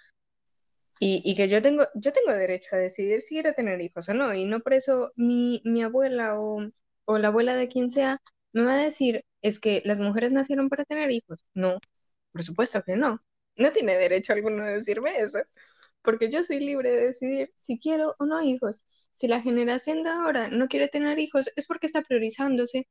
y, 1.00 1.22
y 1.26 1.36
que 1.36 1.48
yo 1.50 1.62
tengo, 1.62 1.84
yo 1.96 2.14
tengo 2.14 2.32
derecho 2.34 2.70
a 2.76 2.78
decidir 2.80 3.22
si 3.22 3.36
quiero 3.36 3.54
tener 3.54 3.82
hijos 3.82 4.08
o 4.10 4.14
no, 4.14 4.34
y 4.34 4.46
no 4.46 4.60
por 4.62 4.74
eso 4.74 5.12
mi, 5.16 5.62
mi 5.66 5.84
abuela 5.84 6.40
o, 6.40 6.62
o 7.06 7.18
la 7.18 7.28
abuela 7.30 7.56
de 7.56 7.68
quien 7.70 7.92
sea 7.92 8.22
me 8.54 8.64
va 8.64 8.74
a 8.76 8.78
decir, 8.78 9.26
es 9.42 9.60
que 9.60 9.82
las 9.86 10.00
mujeres 10.00 10.32
nacieron 10.32 10.70
para 10.70 10.86
tener 10.86 11.10
hijos. 11.12 11.44
No, 11.56 11.80
por 12.34 12.44
supuesto 12.44 12.84
que 12.84 12.96
no. 12.98 13.22
No 13.58 13.72
tiene 13.72 13.98
derecho 13.98 14.34
alguno 14.34 14.64
a 14.64 14.68
decirme 14.72 15.16
eso. 15.18 15.40
porque 16.04 16.32
yo 16.32 16.44
soy 16.44 16.60
libre 16.60 16.92
de 16.92 17.08
decidir 17.08 17.54
si 17.58 17.80
quiero 17.80 18.16
o 18.20 18.26
no 18.26 18.42
hijos. 18.44 18.86
Si 19.14 19.28
la 19.28 19.42
generación 19.42 20.04
de 20.04 20.10
ahora 20.12 20.50
no 20.50 20.68
quiere 20.68 20.88
tener 20.90 21.20
hijos, 21.20 21.52
es 21.56 21.68
porque 21.68 21.88
está 21.88 22.04
priorizándose, 22.04 22.88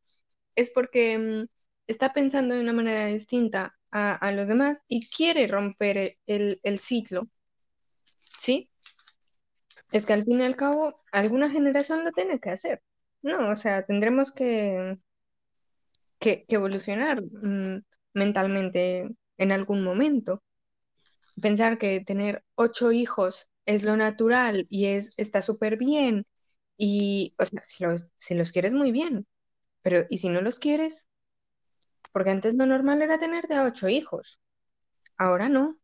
es 0.57 0.71
porque 0.73 1.19
mm, 1.19 1.47
está 1.88 2.12
pensando 2.12 2.54
de 2.54 2.62
una 2.62 2.73
manera 2.75 3.07
distinta 3.07 3.76
a, 3.92 4.33
los 4.33 4.49
demás 4.49 4.83
y 4.88 5.07
quiere 5.09 5.47
romper 5.47 5.99
e- 5.99 6.19
el, 6.26 6.61
el 6.64 6.78
ciclo, 6.78 7.28
¿sí? 8.38 8.71
Es 9.92 10.07
que 10.07 10.14
al 10.14 10.25
fin 10.25 10.40
y 10.40 10.45
al 10.45 10.57
cabo, 10.57 10.97
alguna 11.12 11.50
generación 11.50 12.04
lo 12.04 12.12
tiene 12.12 12.40
que 12.40 12.50
hacer. 12.50 12.83
No, 13.23 13.50
o 13.50 13.57
sea, 13.57 13.85
tendremos 13.85 14.33
que, 14.33 14.99
que, 16.19 16.45
que 16.47 16.54
evolucionar 16.54 17.23
mm, 17.23 17.83
mentalmente 18.14 19.09
en 19.38 19.52
algún 19.52 19.85
momento. 19.85 20.42
Pensar 21.41 21.79
que 21.79 22.00
tener 22.00 22.45
ocho 22.55 22.93
hijos 22.93 23.49
es 23.67 23.83
lo 23.83 23.97
natural 23.97 24.67
y 24.71 24.87
es, 24.87 25.12
está 25.19 25.42
súper 25.42 25.79
bien. 25.79 26.27
Y, 26.77 27.35
o 27.38 27.44
sea, 27.47 27.62
si 27.64 27.85
los, 27.85 28.09
si 28.18 28.35
los 28.35 28.53
quieres 28.53 28.75
muy 28.75 28.92
bien, 28.92 29.27
pero 29.83 30.07
¿y 30.11 30.18
si 30.18 30.29
no 30.31 30.42
los 30.42 30.59
quieres? 30.61 31.09
Porque 32.12 32.31
antes 32.31 32.55
lo 32.55 32.64
normal 32.66 33.03
era 33.03 33.18
tener 33.18 33.49
de 33.49 33.57
a 33.57 33.64
ocho 33.64 33.87
hijos, 33.88 34.40
ahora 35.18 35.49
no. 35.51 35.79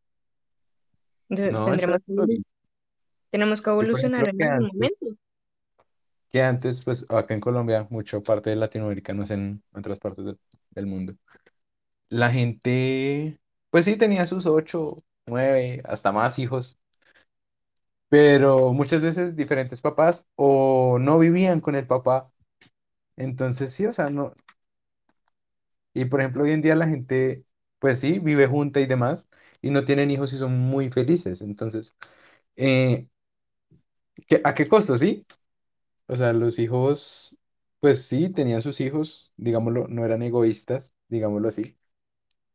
Entonces, 1.30 1.54
No, 1.54 1.62
tendremos 1.62 2.00
que, 2.06 2.42
tenemos 3.30 3.62
que 3.62 3.70
evolucionar 3.70 4.28
en 4.28 4.36
que 4.36 4.44
algún 4.44 4.58
antes 4.58 4.68
momento. 4.68 5.06
que 6.30 6.42
antes, 6.42 6.82
pues 6.82 7.06
acá 7.10 7.34
en 7.34 7.40
Colombia, 7.40 7.86
mucha 7.90 8.20
parte 8.20 8.50
de 8.50 8.56
Latinoamérica, 8.56 9.14
no 9.14 9.24
sé 9.26 9.34
en 9.34 9.62
otras 9.74 9.98
partes 9.98 10.24
del, 10.26 10.38
del 10.70 10.86
mundo, 10.86 11.14
la 12.10 12.30
gente, 12.32 13.40
pues 13.70 13.86
sí, 13.86 13.96
tenía 13.96 14.26
sus 14.26 14.46
ocho, 14.46 14.98
nueve, 15.28 15.82
hasta 15.86 16.12
más 16.12 16.38
hijos, 16.38 16.78
pero 18.08 18.72
muchas 18.72 19.02
veces 19.02 19.36
diferentes 19.36 19.80
papás 19.82 20.26
o 20.36 20.98
no 21.00 21.18
vivían 21.18 21.60
con 21.60 21.74
el 21.74 21.86
papá, 21.86 22.32
entonces 23.16 23.72
sí, 23.74 23.86
o 23.86 23.92
sea, 23.94 24.10
no, 24.10 24.34
y 25.94 26.04
por 26.06 26.20
ejemplo, 26.20 26.44
hoy 26.44 26.52
en 26.52 26.62
día 26.62 26.74
la 26.74 26.86
gente, 26.88 27.44
pues 27.78 27.98
sí, 28.00 28.18
vive 28.18 28.46
junta 28.46 28.80
y 28.80 28.86
demás, 28.86 29.28
y 29.62 29.70
no 29.70 29.84
tienen 29.84 30.10
hijos 30.10 30.32
y 30.32 30.38
son 30.38 30.58
muy 30.58 30.90
felices, 30.90 31.40
entonces, 31.42 31.96
eh, 32.56 33.08
¿qué- 34.26 34.40
¿a 34.44 34.54
qué 34.54 34.68
costo, 34.68 34.96
sí? 34.98 35.26
O 36.08 36.16
sea, 36.16 36.34
los 36.34 36.60
hijos, 36.60 37.38
pues 37.80 38.04
sí, 38.06 38.30
tenían 38.30 38.62
sus 38.62 38.80
hijos, 38.82 39.34
digámoslo, 39.38 39.88
no 39.88 40.06
eran 40.06 40.22
egoístas, 40.24 40.94
digámoslo 41.08 41.48
así, 41.50 41.77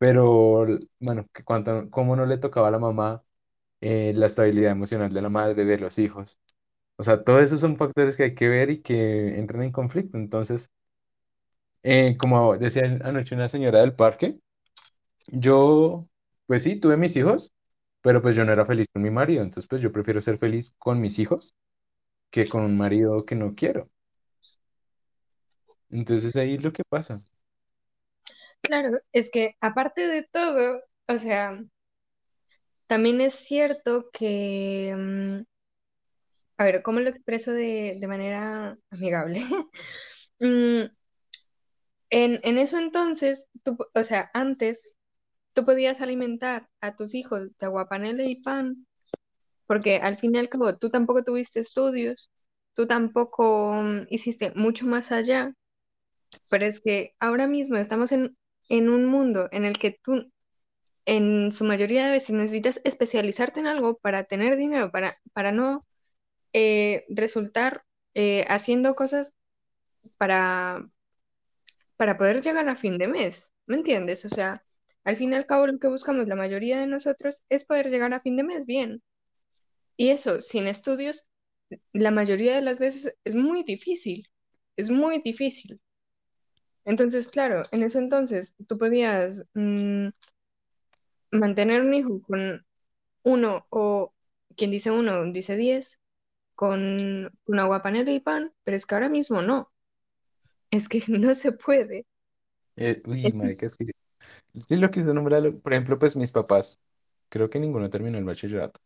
pero 0.03 0.65
bueno, 0.99 1.25
que 1.33 1.43
cómo 1.89 2.15
no 2.17 2.25
le 2.25 2.37
tocaba 2.37 2.67
a 2.67 2.71
la 2.71 2.79
mamá 2.79 3.23
eh, 3.81 4.13
la 4.15 4.27
estabilidad 4.27 4.71
emocional 4.73 5.13
de 5.13 5.21
la 5.21 5.29
madre, 5.29 5.65
de 5.65 5.77
los 5.79 5.99
hijos. 5.99 6.39
O 6.97 7.03
sea, 7.03 7.23
todos 7.23 7.41
esos 7.43 7.61
son 7.61 7.77
factores 7.77 8.17
que 8.17 8.23
hay 8.23 8.35
que 8.35 8.49
ver 8.49 8.69
y 8.71 8.81
que 8.83 9.39
entran 9.39 9.63
en 9.63 9.71
conflicto. 9.73 10.17
Entonces, 10.17 10.71
eh, 11.83 12.17
como 12.17 12.57
decía 12.57 12.83
anoche 13.03 13.35
una 13.35 13.49
señora 13.49 13.79
del 13.81 13.95
parque, 13.95 14.39
yo, 15.27 16.07
pues 16.47 16.63
sí, 16.63 16.77
tuve 16.79 16.97
mis 16.97 17.15
hijos, 17.15 17.53
pero 18.01 18.21
pues 18.21 18.35
yo 18.35 18.45
no 18.45 18.53
era 18.53 18.65
feliz 18.67 18.87
con 18.93 19.03
mi 19.03 19.11
marido, 19.11 19.43
entonces 19.43 19.67
pues 19.69 19.81
yo 19.81 19.91
prefiero 19.93 20.21
ser 20.21 20.39
feliz 20.39 20.73
con 20.79 21.01
mis 21.01 21.19
hijos 21.19 21.55
que 22.31 22.47
con 22.49 22.63
un 22.63 22.77
marido 22.77 23.25
que 23.25 23.35
no 23.35 23.55
quiero. 23.55 23.89
Entonces 25.89 26.35
ahí 26.35 26.55
es 26.55 26.63
lo 26.63 26.73
que 26.73 26.83
pasa. 26.89 27.21
Claro, 28.63 28.99
es 29.12 29.30
que 29.32 29.56
aparte 29.62 30.08
de 30.08 30.23
todo, 30.23 30.82
o 31.08 31.17
sea, 31.19 31.62
también 32.88 33.19
es 33.21 33.34
cierto 33.36 34.10
que, 34.13 34.93
mm, 34.97 35.43
a 36.58 36.63
ver, 36.65 36.82
¿cómo 36.84 36.99
lo 36.99 37.10
expreso 37.10 37.52
de, 37.52 37.97
de 37.99 38.08
manera 38.08 38.78
amigable? 38.91 39.43
Mm, 40.41 40.88
En, 42.10 42.39
en 42.43 42.58
eso 42.58 42.78
entonces, 42.78 43.47
o 43.95 44.04
sea, 44.04 44.30
antes 44.34 44.95
tú 45.54 45.65
podías 45.65 46.02
alimentar 46.02 46.69
a 46.82 46.95
tus 46.95 47.15
hijos 47.15 47.49
de 47.60 47.65
aguapanela 47.67 48.23
y 48.26 48.41
pan, 48.41 48.88
porque 49.67 49.97
al 49.97 50.17
fin 50.17 50.36
y 50.36 50.39
al 50.39 50.49
cabo 50.49 50.78
tú 50.78 50.89
tampoco 50.91 51.23
tuviste 51.23 51.62
estudios, 51.62 52.32
tú 52.76 52.88
tampoco 52.88 53.73
mm, 53.76 54.08
hiciste 54.10 54.54
mucho 54.56 54.88
más 54.88 55.12
allá, 55.13 55.54
pero 56.49 56.65
es 56.65 56.80
que 56.82 57.15
ahora 57.19 57.47
mismo 57.47 57.78
estamos 57.78 58.12
en, 58.13 58.38
en 58.69 58.89
un 58.89 59.06
mundo 59.06 59.49
en 59.52 59.65
el 59.65 59.78
que 59.80 59.99
tú 60.04 60.32
en 61.06 61.52
su 61.52 61.65
mayoría 61.65 62.06
de 62.06 62.12
veces 62.12 62.32
necesitas 62.36 62.82
especializarte 62.86 63.60
en 63.60 63.67
algo 63.67 63.97
para 63.97 64.26
tener 64.26 64.58
dinero, 64.58 64.91
para, 64.91 65.15
para 65.34 65.52
no 65.52 65.86
eh, 66.54 67.06
resultar 67.10 67.84
eh, 68.15 68.45
haciendo 68.49 68.95
cosas 68.95 69.34
para 70.17 70.88
para 71.97 72.17
poder 72.17 72.41
llegar 72.41 72.67
a 72.69 72.76
fin 72.76 72.97
de 72.97 73.08
mes, 73.08 73.54
¿me 73.65 73.76
entiendes? 73.76 74.26
O 74.26 74.30
sea, 74.30 74.63
al 75.04 75.17
fin 75.17 75.32
y 75.34 75.36
al 75.36 75.45
cabo 75.45 75.67
lo 75.67 75.80
que 75.80 75.88
buscamos 75.88 76.28
la 76.28 76.36
mayoría 76.36 76.80
de 76.80 76.88
nosotros 76.88 77.41
es 77.49 77.65
poder 77.65 77.89
llegar 77.89 78.13
a 78.13 78.21
fin 78.21 78.36
de 78.38 78.43
mes 78.43 78.65
bien. 78.65 79.02
Y 79.97 80.10
eso, 80.10 80.41
sin 80.41 80.67
estudios, 80.67 81.28
la 81.93 82.12
mayoría 82.12 82.56
de 82.56 82.62
las 82.62 82.80
veces 82.80 83.15
es 83.23 83.36
muy 83.36 83.63
difícil, 83.63 84.30
es 84.78 84.89
muy 84.89 85.21
difícil. 85.23 85.82
Entonces, 86.86 87.30
claro, 87.30 87.63
en 87.72 87.84
eso 87.84 88.00
entonces 88.00 88.56
tú 88.67 88.78
podías 88.78 89.46
mm, 89.54 90.08
mantener 91.32 91.82
un 91.82 91.93
hijo 91.93 92.22
con 92.22 92.65
uno 93.24 93.67
o 93.69 94.13
quien 94.58 94.72
dice 94.72 94.91
uno 94.91 95.24
dice 95.32 95.56
diez, 95.58 96.00
con 96.56 97.32
una 97.48 97.65
guapanera 97.65 98.12
y 98.13 98.19
pan, 98.22 98.54
pero 98.63 98.78
es 98.78 98.86
que 98.88 98.96
ahora 98.96 99.10
mismo 99.10 99.41
no, 99.43 99.72
es 100.72 100.89
que 100.89 101.02
no 101.08 101.34
se 101.36 101.54
puede. 101.54 102.06
Eh, 102.76 103.02
uy, 103.06 103.32
marica, 103.34 103.69
que 103.72 103.86
sí 104.67 104.76
lo 104.78 104.91
que 104.91 105.02
usted 105.02 105.13
nombra, 105.13 105.39
lo- 105.41 105.60
por 105.60 105.74
ejemplo, 105.74 106.00
pues 106.00 106.15
mis 106.15 106.32
papás, 106.32 106.82
creo 107.30 107.50
que 107.50 107.60
ninguno 107.60 107.89
terminó 107.89 108.17
el 108.19 108.26
bachillerato, 108.26 108.80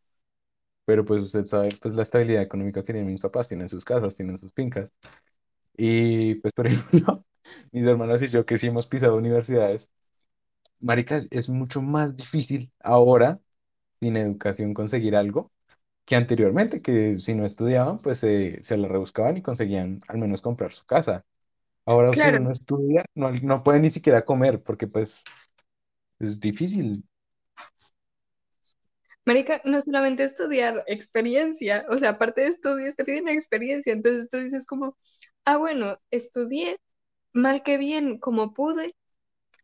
pero 0.86 1.06
pues 1.06 1.22
usted 1.24 1.46
sabe, 1.48 1.70
pues 1.82 1.96
la 1.96 2.04
estabilidad 2.04 2.44
económica 2.44 2.82
que 2.84 2.94
tienen 2.94 3.12
mis 3.12 3.22
papás, 3.22 3.48
tienen 3.50 3.70
sus 3.70 3.86
casas, 3.86 4.16
tienen 4.16 4.38
sus 4.40 4.54
fincas, 4.54 4.94
y 5.78 6.36
pues 6.38 6.54
por 6.56 6.68
ejemplo, 6.70 7.26
mis 7.72 7.86
hermanos 7.86 8.22
y 8.22 8.28
yo 8.30 8.46
que 8.46 8.58
sí 8.58 8.68
hemos 8.68 8.88
pisado 8.88 9.16
universidades, 9.18 9.90
marica, 10.80 11.24
es 11.32 11.50
mucho 11.50 11.82
más 11.82 12.16
difícil 12.16 12.72
ahora, 12.80 13.40
sin 14.02 14.18
educación, 14.18 14.74
conseguir 14.74 15.16
algo 15.16 15.52
que 16.06 16.16
anteriormente, 16.18 16.82
que 16.82 17.18
si 17.20 17.36
no 17.36 17.46
estudiaban, 17.46 18.00
pues 18.00 18.20
se 18.20 18.64
se 18.64 18.78
la 18.78 18.88
rebuscaban 18.90 19.38
y 19.38 19.42
conseguían 19.44 20.02
al 20.10 20.18
menos 20.20 20.42
comprar 20.42 20.74
su 20.74 20.86
casa. 20.86 21.26
Ahora 21.86 22.14
si 22.16 22.32
Claro, 22.32 22.40
no 22.40 22.52
estudia, 22.52 23.06
no, 23.16 23.32
no 23.32 23.64
puede 23.64 23.80
ni 23.82 23.92
siquiera 23.92 24.26
comer 24.26 24.64
porque 24.64 24.88
pues 24.88 25.24
es 26.20 26.40
difícil. 26.40 27.04
marica, 29.26 29.62
no 29.66 29.82
solamente 29.82 30.24
estudiar 30.24 30.84
experiencia, 30.88 31.86
o 31.90 31.98
sea, 31.98 32.12
aparte 32.12 32.42
de 32.42 32.48
estudios 32.48 32.96
te 32.96 33.06
piden 33.06 33.28
experiencia, 33.30 33.94
entonces 33.94 34.30
tú 34.30 34.38
dices 34.38 34.66
como, 34.66 34.98
ah, 35.46 35.58
bueno, 35.58 35.98
estudié 36.12 36.78
mal 37.38 37.63
que 37.63 37.78
bien 37.78 38.19
como 38.19 38.54
pude, 38.54 38.95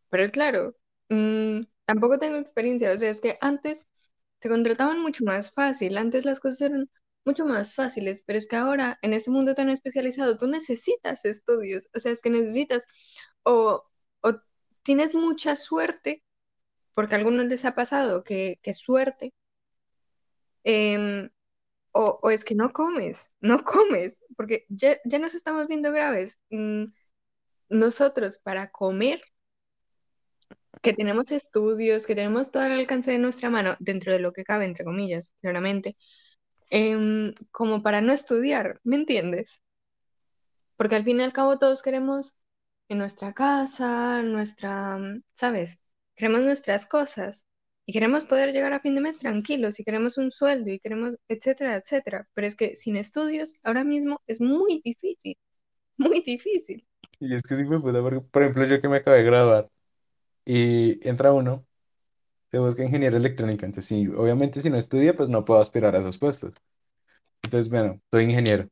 pero 0.09 0.31
claro, 0.31 0.75
mm, 1.09 1.59
tampoco 1.85 2.19
tengo 2.19 2.37
experiencia, 2.37 2.91
o 2.91 2.97
sea, 2.97 3.09
es 3.09 3.21
que 3.21 3.37
antes 3.41 3.89
te 4.39 4.49
contrataban 4.49 4.99
mucho 5.01 5.23
más 5.25 5.51
fácil, 5.53 5.97
antes 5.97 6.25
las 6.25 6.39
cosas 6.39 6.61
eran 6.61 6.89
mucho 7.25 7.45
más 7.45 7.75
fáciles, 7.75 8.23
pero 8.25 8.37
es 8.37 8.47
que 8.47 8.55
ahora 8.57 8.99
en 9.01 9.13
este 9.13 9.31
mundo 9.31 9.55
tan 9.55 9.69
especializado 9.69 10.37
tú 10.37 10.47
necesitas 10.47 11.25
estudios, 11.25 11.89
o 11.95 11.99
sea, 11.99 12.11
es 12.11 12.21
que 12.21 12.29
necesitas 12.29 12.85
o, 13.43 13.83
o 14.21 14.33
tienes 14.83 15.15
mucha 15.15 15.55
suerte, 15.55 16.23
porque 16.95 17.15
a 17.15 17.19
algunos 17.19 17.45
les 17.47 17.65
ha 17.65 17.75
pasado 17.75 18.23
que, 18.23 18.59
que 18.63 18.73
suerte, 18.73 19.33
em, 20.63 21.29
o, 21.93 22.19
o 22.23 22.29
es 22.31 22.45
que 22.45 22.55
no 22.55 22.73
comes, 22.73 23.33
no 23.41 23.63
comes, 23.65 24.21
porque 24.37 24.65
ya, 24.69 24.97
ya 25.05 25.19
nos 25.19 25.35
estamos 25.35 25.67
viendo 25.67 25.91
graves. 25.91 26.41
Mm, 26.51 26.85
Nosotros 27.69 28.39
para 28.39 28.71
comer 28.71 29.21
que 30.81 30.93
tenemos 30.93 31.31
estudios, 31.31 32.05
que 32.05 32.15
tenemos 32.15 32.51
todo 32.51 32.63
al 32.63 32.73
alcance 32.73 33.11
de 33.11 33.17
nuestra 33.19 33.49
mano, 33.49 33.75
dentro 33.79 34.11
de 34.13 34.19
lo 34.19 34.33
que 34.33 34.43
cabe, 34.43 34.65
entre 34.65 34.83
comillas, 34.85 35.33
claramente, 35.41 35.95
em, 36.71 37.33
como 37.51 37.83
para 37.83 38.01
no 38.01 38.13
estudiar, 38.13 38.79
¿me 38.83 38.97
entiendes? 38.97 39.63
Porque 40.77 40.95
al 40.95 41.03
fin 41.03 41.19
y 41.19 41.23
al 41.23 41.33
cabo 41.33 41.57
todos 41.59 41.81
queremos 41.81 42.37
en 42.89 42.97
nuestra 42.99 43.33
casa, 43.33 44.21
nuestra, 44.23 44.99
¿sabes? 45.33 45.79
Queremos 46.15 46.41
nuestras 46.41 46.85
cosas 46.87 47.45
y 47.85 47.93
queremos 47.93 48.25
poder 48.25 48.51
llegar 48.53 48.73
a 48.73 48.79
fin 48.79 48.95
de 48.95 49.01
mes 49.01 49.19
tranquilos 49.19 49.79
y 49.79 49.83
queremos 49.83 50.17
un 50.17 50.31
sueldo 50.31 50.71
y 50.71 50.79
queremos, 50.79 51.15
etcétera, 51.27 51.75
etcétera. 51.77 52.27
Pero 52.33 52.47
es 52.47 52.55
que 52.55 52.75
sin 52.75 52.97
estudios 52.97 53.55
ahora 53.63 53.83
mismo 53.83 54.21
es 54.27 54.41
muy 54.41 54.81
difícil, 54.83 55.37
muy 55.97 56.21
difícil. 56.21 56.87
Y 57.23 57.35
es 57.35 57.41
que 57.43 57.55
sí 57.57 57.63
me 57.63 57.79
puta, 57.79 58.01
porque 58.01 58.19
por 58.21 58.41
ejemplo 58.43 58.65
yo 58.65 58.81
que 58.81 58.89
me 58.89 58.97
acabé 58.97 59.17
de 59.19 59.23
graduar 59.23 59.69
y 60.45 61.07
entra 61.07 61.33
uno, 61.33 61.65
se 62.51 62.59
busca 62.59 62.83
ingeniero 62.83 63.17
electrónica, 63.17 63.65
entonces 63.65 63.87
sí, 63.89 64.07
obviamente 64.09 64.61
si 64.61 64.69
no 64.69 64.77
estudia 64.77 65.15
pues 65.17 65.29
no 65.29 65.45
puedo 65.45 65.61
aspirar 65.61 65.95
a 65.95 65.99
esos 65.99 66.17
puestos. 66.19 66.55
Entonces 67.43 67.69
bueno, 67.71 68.01
soy 68.11 68.25
ingeniero 68.25 68.69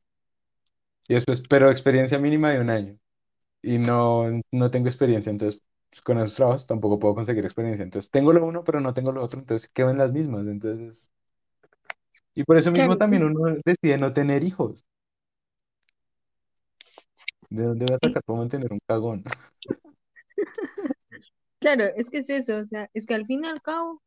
y 1.07 1.13
después, 1.15 1.41
pero 1.49 1.69
experiencia 1.71 2.19
mínima 2.19 2.51
de 2.51 2.59
un 2.61 2.69
año 2.69 2.97
y 3.63 3.79
no, 3.79 4.25
no 4.51 4.71
tengo 4.71 4.87
experiencia, 4.89 5.31
entonces 5.31 5.61
pues, 5.91 6.01
con 6.03 6.17
esos 6.19 6.35
trabajos 6.35 6.67
tampoco 6.67 6.99
puedo 6.99 7.15
conseguir 7.15 7.45
experiencia. 7.45 7.83
Entonces 7.83 8.11
tengo 8.11 8.33
lo 8.33 8.45
uno 8.45 8.63
pero 8.65 8.79
no 8.81 8.93
tengo 8.95 9.11
lo 9.11 9.23
otro, 9.23 9.39
entonces 9.39 9.69
quedo 9.69 9.91
en 9.91 9.99
las 9.99 10.13
mismas, 10.13 10.47
entonces... 10.47 11.11
Y 12.35 12.43
por 12.43 12.57
eso 12.57 12.71
Claro, 12.73 12.73
mismo 12.73 12.97
también 12.97 13.23
uno 13.23 13.55
decide 13.65 13.97
no 13.97 14.11
tener 14.13 14.43
hijos. 14.43 14.85
¿De 17.51 17.63
dónde 17.65 17.85
vas 17.85 17.99
a 18.03 18.07
sacar 18.07 18.23
para 18.23 18.39
mantener 18.39 18.73
un 18.73 18.79
cagón? 18.87 19.23
claro, 21.59 21.85
es 21.95 22.09
que 22.09 22.19
es 22.19 22.29
eso, 22.29 22.59
o 22.59 22.65
sea, 22.67 22.89
es 22.93 23.05
que 23.05 23.13
al 23.15 23.25
fin 23.25 23.43
y 23.45 23.47
al 23.47 23.61
cabo 23.61 24.01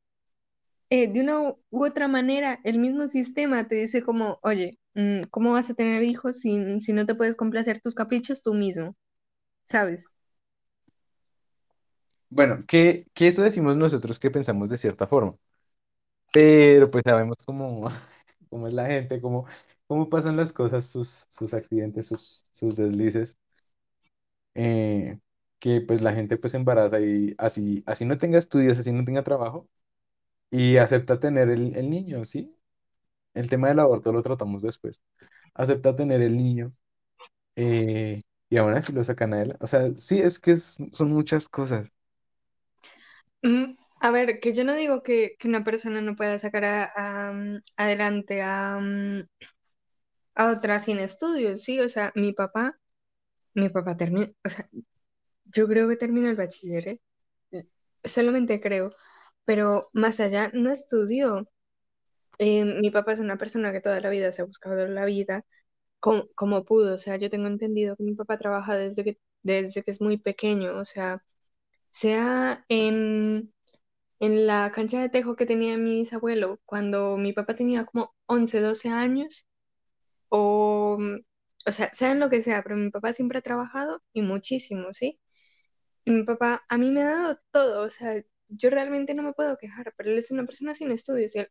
eh, 0.91 1.09
de 1.13 1.21
una 1.23 1.41
u 1.71 1.85
otra 1.85 2.09
manera, 2.09 2.61
el 2.65 2.79
mismo 2.79 3.09
sistema 3.09 3.67
te 3.69 3.77
dice 3.77 4.03
como, 4.03 4.39
oye, 4.43 4.79
mm, 4.95 5.25
¿cómo 5.31 5.53
vas 5.53 5.71
a 5.71 5.75
tener 5.75 6.03
hijos 6.05 6.41
si, 6.41 6.81
si 6.81 6.93
no 6.93 7.07
te 7.07 7.15
puedes 7.15 7.37
complacer 7.37 7.81
tus 7.81 7.95
caprichos 7.95 8.43
tú 8.43 8.55
mismo? 8.55 8.97
¿Sabes? 9.65 10.13
Bueno, 12.29 12.65
que, 12.67 13.07
que 13.15 13.29
eso 13.29 13.43
decimos 13.43 13.77
nosotros 13.77 14.19
que 14.19 14.31
pensamos 14.31 14.69
de 14.69 14.79
cierta 14.79 15.07
forma, 15.07 15.37
pero 16.33 16.91
pues 16.91 17.05
sabemos 17.07 17.39
cómo, 17.47 17.91
cómo 18.51 18.69
es 18.69 18.75
la 18.75 18.87
gente, 18.87 19.21
cómo, 19.21 19.47
cómo 19.87 20.09
pasan 20.11 20.37
las 20.37 20.53
cosas, 20.53 20.87
sus, 20.87 21.27
sus 21.31 21.55
accidentes, 21.55 22.07
sus, 22.09 22.49
sus 22.53 22.77
deslices, 22.77 23.39
eh, 24.55 25.19
que 25.59 25.81
pues 25.81 26.03
la 26.03 26.13
gente 26.15 26.37
pues 26.37 26.55
embaraza 26.55 27.01
y 27.01 27.35
así, 27.39 27.83
así 27.87 28.05
no 28.05 28.19
tenga 28.19 28.39
estudios, 28.39 28.79
así 28.79 28.93
no 28.93 29.05
tenga 29.05 29.25
trabajo 29.25 29.69
y 30.51 30.79
acepta 30.79 31.21
tener 31.21 31.51
el, 31.51 31.77
el 31.77 31.91
niño, 31.91 32.25
¿sí? 32.25 32.57
El 33.35 33.51
tema 33.51 33.69
del 33.69 33.81
aborto 33.81 34.13
lo 34.13 34.23
tratamos 34.23 34.63
después. 34.63 35.03
Acepta 35.55 35.97
tener 35.97 36.23
el 36.23 36.37
niño 36.37 36.75
eh, 37.57 38.23
y 38.51 38.57
aún 38.59 38.75
así 38.75 38.93
lo 38.93 39.05
sacan 39.05 39.35
a 39.35 39.43
él. 39.43 39.57
O 39.61 39.67
sea, 39.67 39.91
sí, 39.99 40.21
es 40.21 40.39
que 40.41 40.53
es- 40.53 40.79
son 40.93 41.11
muchas 41.13 41.49
cosas. 41.49 41.91
Mm, 43.43 43.77
a 44.01 44.11
ver, 44.11 44.41
que 44.41 44.55
yo 44.55 44.65
no 44.65 44.75
digo 44.75 45.03
que, 45.03 45.37
que 45.39 45.49
una 45.49 45.65
persona 45.65 46.01
no 46.01 46.17
pueda 46.17 46.39
sacar 46.39 46.65
a- 46.65 46.93
a, 46.97 47.33
mm, 47.33 47.61
adelante 47.77 48.43
a, 48.43 48.79
mm, 48.81 49.25
a 50.35 50.51
otra 50.53 50.81
sin 50.81 50.99
estudios, 51.01 51.63
sí, 51.63 51.81
o 51.81 51.89
sea, 51.89 52.13
mi 52.15 52.33
papá, 52.33 52.79
mi 53.55 53.69
papá 53.71 53.97
terminó, 53.97 54.27
o 54.45 54.51
sea, 54.51 54.69
yo 55.47 55.69
creo 55.69 55.89
que 55.89 55.97
terminó 55.97 56.29
el 56.31 56.37
bachiller, 56.37 56.89
¿eh? 56.89 57.01
Solamente 58.05 58.61
creo, 58.61 58.95
pero 59.45 59.89
más 59.93 60.21
allá 60.21 60.51
no 60.55 60.71
estudió. 60.71 61.49
Eh, 62.39 62.65
mi 62.65 62.91
papá 62.91 63.13
es 63.15 63.21
una 63.21 63.39
persona 63.39 63.73
que 63.73 63.81
toda 63.81 64.01
la 64.01 64.11
vida 64.11 64.33
se 64.33 64.43
ha 64.43 64.45
buscado 64.47 64.87
la 64.89 65.05
vida 65.07 65.45
como, 66.01 66.29
como 66.37 66.65
pudo, 66.65 66.95
o 66.97 66.99
sea, 66.99 67.17
yo 67.17 67.31
tengo 67.31 67.49
entendido 67.49 67.97
que 67.97 68.05
mi 68.05 68.15
papá 68.15 68.39
trabaja 68.39 68.77
desde 68.77 69.05
que, 69.05 69.19
desde 69.43 69.83
que 69.85 69.91
es 69.93 70.01
muy 70.03 70.19
pequeño, 70.19 70.79
o 70.79 70.87
sea, 70.87 71.25
sea 71.91 72.65
en, 72.69 73.55
en 74.21 74.47
la 74.47 74.73
cancha 74.73 75.01
de 75.03 75.09
tejo 75.11 75.37
que 75.37 75.47
tenía 75.47 75.79
mi 75.79 75.97
bisabuelo 75.97 76.61
cuando 76.67 77.17
mi 77.19 77.33
papá 77.33 77.55
tenía 77.57 77.87
como 77.87 78.15
11 78.27 78.61
12 78.61 78.89
años, 78.91 79.47
o, 80.37 80.99
o 81.67 81.73
sea, 81.73 81.93
sea 81.95 82.11
en 82.13 82.21
lo 82.21 82.29
que 82.31 82.43
sea, 82.43 82.63
pero 82.63 82.77
mi 82.77 82.91
papá 82.91 83.13
siempre 83.13 83.39
ha 83.39 83.43
trabajado 83.43 84.03
y 84.13 84.23
muchísimo, 84.23 84.93
¿sí? 84.93 85.21
Y 86.05 86.13
mi 86.13 86.25
papá 86.25 86.65
a 86.69 86.79
mí 86.79 86.91
me 86.91 87.03
ha 87.03 87.11
dado 87.15 87.41
todo, 87.53 87.87
o 87.87 87.91
sea, 87.91 88.23
yo 88.49 88.71
realmente 88.71 89.15
no 89.15 89.23
me 89.23 89.33
puedo 89.35 89.57
quejar, 89.59 89.95
pero 89.97 90.11
él 90.11 90.19
es 90.19 90.31
una 90.33 90.45
persona 90.47 90.75
sin 90.75 90.93
estudios 90.93 91.37
él, 91.37 91.49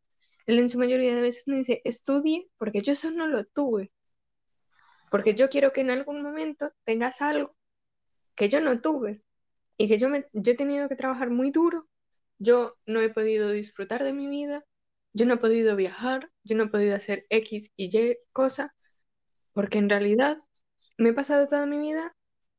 él 0.48 0.60
en 0.60 0.70
su 0.70 0.80
mayoría 0.80 1.16
de 1.16 1.22
veces 1.22 1.48
me 1.48 1.58
dice, 1.58 1.82
estudie 1.86 2.50
porque 2.58 2.82
yo 2.82 2.94
eso 2.94 3.12
no 3.12 3.28
lo 3.28 3.46
tuve, 3.46 3.92
porque 5.10 5.36
yo 5.36 5.50
quiero 5.50 5.72
que 5.74 5.82
en 5.82 5.92
algún 5.92 6.22
momento 6.22 6.72
tengas 6.86 7.22
algo 7.22 7.56
que 8.36 8.50
yo 8.50 8.62
no 8.62 8.82
tuve 8.82 9.24
y 9.78 9.88
que 9.90 9.98
yo, 10.00 10.10
me, 10.10 10.28
yo 10.34 10.54
he 10.54 10.56
tenido 10.56 10.90
que 10.90 10.96
trabajar 10.96 11.30
muy 11.32 11.52
duro, 11.52 11.88
yo 12.40 12.76
no 12.88 13.02
he 13.02 13.10
podido 13.10 13.52
disfrutar 13.52 14.04
de 14.04 14.14
mi 14.14 14.28
vida, 14.28 14.66
yo 15.14 15.26
no 15.26 15.36
he 15.36 15.38
podido 15.38 15.76
viajar, 15.76 16.32
yo 16.44 16.56
no 16.58 16.64
he 16.66 16.68
podido 16.70 16.96
hacer 16.96 17.26
X 17.30 17.72
y 17.78 17.96
Y 17.98 18.18
cosa, 18.32 18.76
porque 19.54 19.78
en 19.80 19.90
realidad 19.90 20.40
me 20.98 21.10
he 21.10 21.14
pasado 21.14 21.48
toda 21.48 21.66
mi 21.66 21.80
vida 21.80 22.16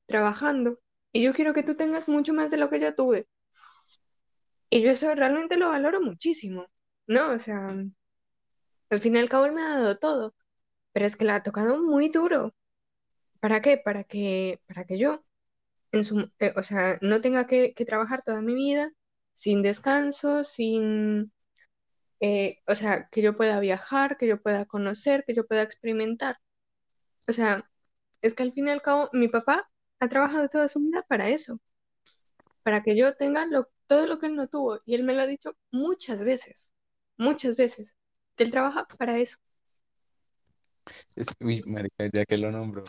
trabajando 0.06 0.80
y 1.12 1.22
yo 1.22 1.34
quiero 1.34 1.54
que 1.54 1.62
tú 1.64 1.76
tengas 1.76 2.08
mucho 2.08 2.34
más 2.34 2.50
de 2.50 2.58
lo 2.58 2.70
que 2.70 2.80
yo 2.80 2.94
tuve. 2.94 3.28
Y 4.70 4.82
yo 4.82 4.90
eso 4.90 5.14
realmente 5.14 5.56
lo 5.56 5.68
valoro 5.68 6.00
muchísimo, 6.00 6.66
¿no? 7.06 7.32
O 7.32 7.38
sea, 7.38 7.74
al 8.90 9.00
fin 9.00 9.16
y 9.16 9.18
al 9.18 9.28
cabo 9.28 9.46
él 9.46 9.52
me 9.52 9.62
ha 9.62 9.78
dado 9.78 9.98
todo, 9.98 10.34
pero 10.92 11.06
es 11.06 11.16
que 11.16 11.24
la 11.24 11.36
ha 11.36 11.42
tocado 11.42 11.78
muy 11.80 12.08
duro. 12.10 12.54
¿Para 13.40 13.62
qué? 13.62 13.78
Para 13.78 14.04
que, 14.04 14.60
para 14.66 14.84
que 14.84 14.98
yo 14.98 15.24
en 15.92 16.04
su, 16.04 16.30
eh, 16.40 16.54
o 16.56 16.62
sea, 16.62 16.98
no 17.02 17.20
tenga 17.20 17.46
que, 17.46 17.74
que 17.74 17.84
trabajar 17.86 18.22
toda 18.24 18.42
mi 18.42 18.54
vida 18.54 18.92
sin 19.34 19.62
descanso, 19.62 20.44
sin, 20.44 21.32
eh, 22.26 22.62
o 22.66 22.74
sea, 22.74 23.06
que 23.10 23.20
yo 23.20 23.36
pueda 23.36 23.60
viajar, 23.60 24.16
que 24.16 24.26
yo 24.26 24.40
pueda 24.40 24.64
conocer, 24.64 25.24
que 25.26 25.34
yo 25.34 25.46
pueda 25.46 25.60
experimentar. 25.60 26.38
O 27.28 27.32
sea, 27.32 27.70
es 28.22 28.34
que 28.34 28.42
al 28.42 28.52
fin 28.52 28.66
y 28.68 28.70
al 28.70 28.80
cabo 28.80 29.10
mi 29.12 29.28
papá 29.28 29.70
ha 30.00 30.08
trabajado 30.08 30.48
toda 30.48 30.70
su 30.70 30.80
vida 30.80 31.04
para 31.06 31.28
eso, 31.28 31.60
para 32.62 32.82
que 32.82 32.96
yo 32.96 33.14
tenga 33.14 33.44
lo, 33.44 33.68
todo 33.86 34.06
lo 34.06 34.18
que 34.18 34.28
él 34.28 34.36
no 34.36 34.48
tuvo. 34.48 34.80
Y 34.86 34.94
él 34.94 35.04
me 35.04 35.14
lo 35.14 35.20
ha 35.20 35.26
dicho 35.26 35.54
muchas 35.70 36.24
veces, 36.24 36.72
muchas 37.18 37.56
veces, 37.56 37.94
que 38.36 38.44
él 38.44 38.50
trabaja 38.50 38.86
para 38.98 39.18
eso. 39.18 39.36
Es, 41.14 41.28
uy, 41.40 41.62
marica, 41.66 42.08
ya 42.10 42.24
que 42.24 42.38
lo 42.38 42.50
nombro. 42.50 42.84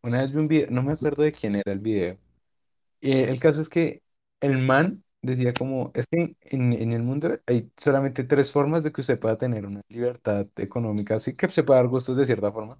Una 0.00 0.22
vez 0.22 0.32
vi 0.32 0.38
un 0.38 0.48
video, 0.48 0.70
no 0.70 0.82
me 0.82 0.92
acuerdo 0.92 1.22
de 1.22 1.32
quién 1.32 1.54
era 1.54 1.70
el 1.70 1.80
video. 1.80 2.18
El 3.02 3.38
caso 3.40 3.60
es 3.60 3.68
que 3.68 4.02
el 4.40 4.56
man 4.56 5.04
decía 5.22 5.56
como, 5.56 5.90
es 5.94 6.06
que 6.06 6.36
en, 6.42 6.72
en 6.72 6.92
el 6.92 7.02
mundo 7.02 7.38
hay 7.46 7.70
solamente 7.76 8.24
tres 8.24 8.52
formas 8.52 8.82
de 8.82 8.92
que 8.92 9.00
usted 9.02 9.18
pueda 9.20 9.38
tener 9.38 9.66
una 9.66 9.82
libertad 9.88 10.46
económica, 10.56 11.16
así 11.16 11.34
que 11.34 11.48
se 11.50 11.62
pueda 11.64 11.80
dar 11.80 11.88
gustos 11.88 12.16
de 12.16 12.26
cierta 12.26 12.52
forma. 12.52 12.78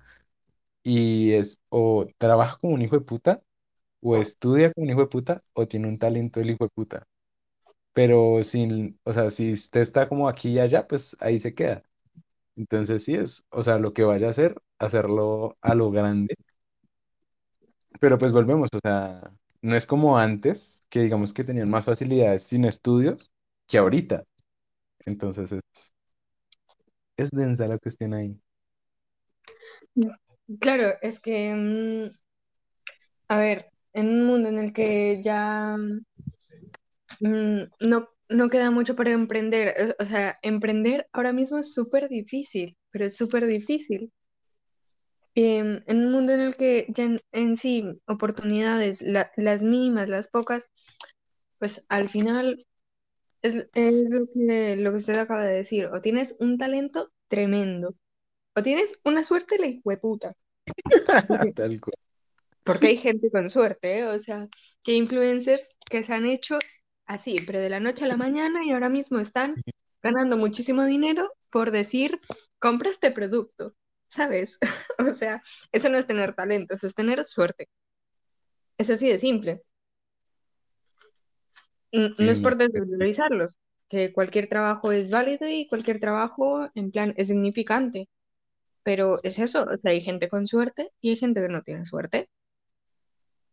Y 0.83 1.33
es 1.35 1.61
o 1.71 2.07
trabaja 2.19 2.59
como 2.61 2.75
un 2.75 2.83
hijo 2.83 2.99
de 2.99 3.05
puta, 3.05 3.43
o 4.03 4.17
estudia 4.19 4.73
como 4.73 4.85
un 4.87 4.91
hijo 4.93 5.01
de 5.03 5.07
puta, 5.09 5.45
o 5.55 5.69
tiene 5.69 5.89
un 5.89 5.99
talento 5.99 6.41
del 6.41 6.51
hijo 6.51 6.65
de 6.65 6.71
puta. 6.71 7.07
pero 7.93 8.43
sin, 8.45 9.01
o 9.05 9.13
sea, 9.13 9.31
si 9.31 9.53
usted 9.53 9.81
está 9.81 10.09
como 10.09 10.29
aquí 10.29 10.51
y 10.51 10.59
allá, 10.61 10.87
pues 10.87 11.17
ahí 11.21 11.39
se 11.41 11.55
queda. 11.55 11.83
Entonces 12.57 13.05
sí 13.05 13.15
es, 13.17 13.47
o 13.51 13.63
sea, 13.63 13.79
lo 13.79 13.95
que 13.95 14.05
vaya 14.05 14.29
a 14.29 14.31
hacer, 14.31 14.63
hacerlo 14.79 15.59
a 15.63 15.75
lo 15.75 15.91
grande. 15.93 16.37
Pero 18.01 18.19
pues 18.19 18.33
volvemos, 18.33 18.69
o 18.73 18.79
sea, 18.83 19.33
no 19.63 19.77
es 19.77 19.87
como 19.87 20.19
antes, 20.19 20.80
que 20.91 21.01
digamos 21.01 21.33
que 21.33 21.45
tenían 21.45 21.71
más 21.71 21.85
facilidades 21.87 22.45
sin 22.45 22.65
estudios 22.67 23.33
que 23.69 23.79
ahorita. 23.79 24.25
Entonces 25.07 25.53
es, 25.53 25.63
es 27.17 27.31
densa 27.31 27.69
la 27.69 27.79
cuestión 27.79 28.15
ahí. 28.15 28.37
Claro, 30.61 30.95
es 31.03 31.21
que, 31.21 31.55
mm, 31.55 32.09
a 33.29 33.39
ver, 33.39 33.71
en 33.93 34.09
un 34.09 34.27
mundo 34.27 34.49
en 34.49 34.59
el 34.59 34.73
que 34.73 35.21
ya 35.23 35.77
mm, 37.21 37.63
no, 37.81 38.09
no 38.29 38.49
queda 38.51 38.71
mucho 38.71 38.97
para 38.97 39.11
emprender, 39.11 39.75
o 39.99 40.05
sea, 40.05 40.37
emprender 40.43 41.07
ahora 41.13 41.33
mismo 41.33 41.59
es 41.59 41.73
súper 41.75 42.09
difícil, 42.09 42.77
pero 42.91 43.07
es 43.07 43.17
súper 43.17 43.47
difícil. 43.47 44.13
Em, 45.35 45.83
en 45.87 45.99
un 46.07 46.13
mundo 46.13 46.33
en 46.33 46.41
el 46.41 46.57
que 46.57 46.87
ya 46.91 47.05
en, 47.05 47.21
en 47.33 47.57
sí 47.57 47.85
oportunidades, 48.07 49.03
la- 49.03 49.33
las 49.37 49.63
mínimas, 49.63 50.09
las 50.09 50.29
pocas, 50.29 50.69
pues 51.59 51.87
al 51.89 52.09
final 52.09 52.67
es, 53.43 53.69
es 53.75 53.95
lo 54.11 54.27
que, 54.35 54.77
lo 54.79 54.91
que 54.93 54.99
usted 54.99 55.19
acaba 55.19 55.45
de 55.47 55.55
decir, 55.57 55.87
o 55.87 56.01
tienes 56.03 56.37
un 56.41 56.59
talento 56.59 57.13
tremendo, 57.29 57.97
o 58.57 58.63
tienes 58.65 59.01
una 59.05 59.25
suerte 59.25 59.59
la 59.59 59.69
hijueputa. 59.69 60.35
Porque, 61.27 61.55
Tal 61.55 61.81
cual. 61.81 61.95
porque 62.65 62.89
hay 62.89 62.97
gente 62.99 63.31
con 63.31 63.49
suerte, 63.49 63.99
¿eh? 64.01 64.07
O 64.07 64.19
sea, 64.19 64.49
que 64.83 64.93
hay 64.93 64.99
influencers 64.99 65.77
que 65.91 66.03
se 66.03 66.15
han 66.15 66.27
hecho 66.27 66.59
así, 67.07 67.37
pero 67.47 67.61
de 67.61 67.71
la 67.71 67.81
noche 67.81 68.05
a 68.05 68.09
la 68.09 68.17
mañana 68.17 68.65
y 68.65 68.71
ahora 68.73 68.89
mismo 68.89 69.19
están 69.19 69.61
ganando 70.03 70.37
muchísimo 70.37 70.85
dinero 70.85 71.33
por 71.51 71.71
decir, 71.73 72.21
compra 72.59 72.91
este 72.91 73.11
producto, 73.11 73.75
¿sabes? 74.11 74.59
O 74.99 75.13
sea, 75.15 75.43
eso 75.73 75.89
no 75.89 75.99
es 75.99 76.07
tener 76.07 76.35
talento, 76.35 76.75
eso 76.75 76.87
es 76.87 76.95
tener 76.95 77.25
suerte. 77.25 77.69
Es 78.79 78.91
así 78.91 79.09
de 79.09 79.19
simple. 79.19 79.63
No 81.93 82.09
Sí, 82.17 82.29
es 82.29 82.41
por 82.41 82.57
marica, 82.57 82.79
desvalorizarlos, 82.81 83.51
que 83.89 84.13
cualquier 84.13 84.49
trabajo 84.49 84.93
es 84.93 85.11
válido 85.11 85.49
y 85.49 85.67
cualquier 85.69 86.01
trabajo, 86.01 86.69
en 86.75 86.91
plan, 86.91 87.15
es 87.17 87.29
significante, 87.29 88.09
pero 88.83 89.21
es 89.23 89.39
eso, 89.39 89.65
o 89.65 89.79
sea, 89.79 89.93
hay 89.93 90.01
gente 90.01 90.29
con 90.29 90.47
suerte 90.47 90.93
y 91.01 91.11
hay 91.11 91.17
gente 91.17 91.41
que 91.43 91.49
no 91.49 91.63
tiene 91.63 91.87
suerte. 91.87 92.29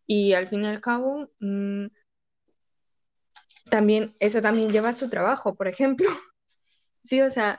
Y 0.06 0.34
al 0.34 0.48
fin 0.48 0.64
y 0.64 0.68
al 0.68 0.82
cabo, 0.82 1.30
mm, 1.40 1.88
también, 3.70 4.16
eso 4.20 4.42
también 4.42 4.72
lleva 4.72 4.90
a 4.90 4.94
su 4.94 5.10
trabajo, 5.10 5.56
por 5.56 5.68
ejemplo. 5.68 6.08
Sí, 7.04 7.22
o 7.22 7.32
sea, 7.32 7.58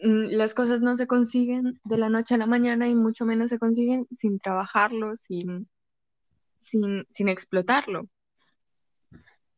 las 0.00 0.54
cosas 0.54 0.80
no 0.80 0.96
se 0.96 1.06
consiguen 1.06 1.80
de 1.84 1.98
la 1.98 2.08
noche 2.08 2.34
a 2.34 2.38
la 2.38 2.46
mañana 2.46 2.88
y 2.88 2.94
mucho 2.94 3.24
menos 3.26 3.50
se 3.50 3.58
consiguen 3.58 4.06
sin 4.10 4.38
trabajarlo, 4.38 5.16
sin, 5.16 5.68
sin, 6.58 7.06
sin 7.10 7.28
explotarlo. 7.28 8.08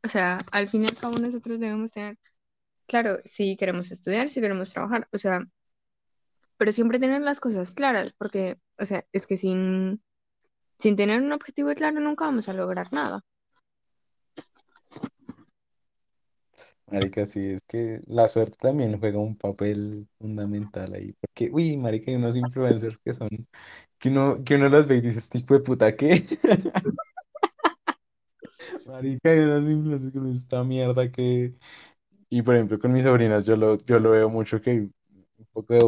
O 0.02 0.08
sea, 0.08 0.44
al 0.50 0.68
fin 0.68 0.84
y 0.84 0.86
al 0.88 0.96
cabo 0.96 1.18
nosotros 1.18 1.60
debemos 1.60 1.92
tener, 1.92 2.18
claro, 2.86 3.18
si 3.24 3.56
queremos 3.56 3.90
estudiar, 3.90 4.30
si 4.30 4.40
queremos 4.40 4.72
trabajar, 4.72 5.08
o 5.12 5.18
sea, 5.18 5.44
pero 6.56 6.72
siempre 6.72 6.98
tener 6.98 7.22
las 7.22 7.40
cosas 7.40 7.74
claras, 7.74 8.12
porque, 8.14 8.58
o 8.78 8.84
sea, 8.86 9.04
es 9.12 9.26
que 9.26 9.36
sin, 9.36 10.02
sin 10.78 10.96
tener 10.96 11.22
un 11.22 11.32
objetivo 11.32 11.74
claro 11.74 12.00
nunca 12.00 12.24
vamos 12.26 12.48
a 12.48 12.54
lograr 12.54 12.92
nada. 12.92 13.20
Marica, 16.90 17.26
sí, 17.26 17.40
es 17.50 17.62
que 17.66 18.00
la 18.06 18.28
suerte 18.28 18.56
también 18.60 18.98
juega 18.98 19.18
un 19.18 19.36
papel 19.36 20.08
fundamental 20.18 20.94
ahí. 20.94 21.12
Porque, 21.20 21.50
uy, 21.52 21.76
marica, 21.76 22.10
hay 22.10 22.16
unos 22.16 22.36
influencers 22.36 22.98
que 22.98 23.14
son, 23.14 23.28
que 23.98 24.08
uno, 24.10 24.42
que 24.44 24.56
uno 24.56 24.68
los 24.68 24.86
ve 24.86 24.96
y 24.96 25.00
dice, 25.02 25.18
este 25.20 25.38
hijo 25.38 25.54
de 25.54 25.60
puta, 25.60 25.96
¿qué? 25.96 26.26
Marica, 28.86 29.30
hay 29.30 29.38
unos 29.40 29.64
influencers 29.70 30.12
con 30.12 30.32
esta 30.32 30.64
mierda 30.64 31.10
que... 31.10 31.54
Y 32.30 32.42
por 32.42 32.56
ejemplo, 32.56 32.80
con 32.80 32.92
mis 32.92 33.04
sobrinas 33.04 33.46
yo 33.46 33.56
lo, 33.56 33.78
yo 33.78 34.00
lo 34.00 34.12
veo 34.12 34.30
mucho 34.30 34.62
que 34.62 34.72
hay 34.72 34.78
un 34.80 34.94
poco 35.52 35.74
de 35.74 35.80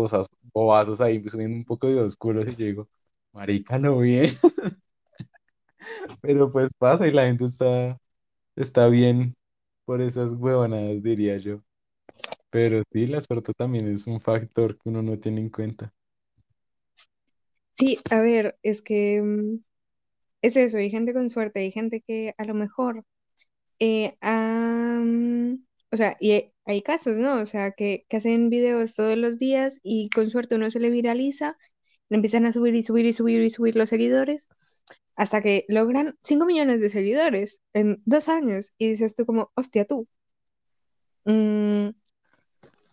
bobazos, 0.55 1.01
ahí 1.01 1.23
subiendo 1.29 1.57
un 1.57 1.65
poco 1.67 1.87
de 1.89 2.01
oscuros 2.01 2.47
y 2.49 2.57
yo 2.57 2.65
digo, 2.67 2.89
marica, 3.33 3.79
lo 3.79 3.99
bien. 4.01 4.37
Pero 6.21 6.51
pues 6.53 6.71
pasa 6.79 7.07
y 7.07 7.13
la 7.13 7.25
gente 7.27 7.45
está, 7.47 7.99
está 8.57 8.89
bien 8.89 9.37
por 9.85 10.01
esas 10.03 10.31
huevonadas, 10.33 11.03
diría 11.03 11.39
yo. 11.39 11.63
Pero 12.51 12.83
sí, 12.93 13.07
la 13.07 13.21
suerte 13.21 13.53
también 13.55 13.89
es 13.89 14.07
un 14.07 14.21
factor 14.21 14.77
que 14.79 14.89
uno 14.91 15.03
no 15.03 15.19
tiene 15.19 15.41
en 15.41 15.51
cuenta. 15.51 15.93
Sí, 17.73 17.99
a 18.11 18.21
ver, 18.21 18.59
es 18.63 18.83
que 18.83 19.23
mm, 19.23 19.61
es 20.43 20.57
eso, 20.57 20.79
hay 20.79 20.91
gente 20.91 21.15
con 21.15 21.31
suerte, 21.31 21.61
hay 21.61 21.71
gente 21.73 22.03
que 22.07 22.35
a 22.39 22.45
lo 22.45 22.55
mejor, 22.55 23.05
eh, 23.81 24.17
o 25.93 25.97
sea, 25.97 26.17
y 26.21 26.53
hay 26.65 26.83
casos, 26.83 27.19
¿no? 27.19 27.41
O 27.41 27.47
sea, 27.47 27.73
que, 27.73 28.07
que 28.09 28.17
hacen 28.19 28.51
videos 28.51 28.95
todos 28.95 29.17
los 29.17 29.39
días 29.39 29.81
y 29.83 30.11
con 30.11 30.31
suerte 30.31 30.57
uno 30.57 30.71
se 30.71 30.81
le 30.81 30.91
viraliza, 30.91 31.57
le 32.09 32.17
empiezan 32.17 32.47
a 32.47 32.53
subir 32.53 32.75
y 32.75 32.83
subir 32.83 33.07
y 33.07 33.13
subir 33.13 33.43
y 33.43 33.51
subir 33.51 33.77
los 33.77 33.89
seguidores, 33.89 34.49
hasta 35.17 35.43
que 35.43 35.65
logran 35.69 36.17
5 36.23 36.47
millones 36.47 36.81
de 36.81 36.91
seguidores 36.91 37.63
en 37.75 38.03
dos 38.07 38.29
años 38.29 38.73
y 38.79 38.91
dices 38.91 39.15
tú 39.15 39.27
como, 39.27 39.51
hostia, 39.55 39.85
tú. 39.87 40.09
mm, 41.25 41.91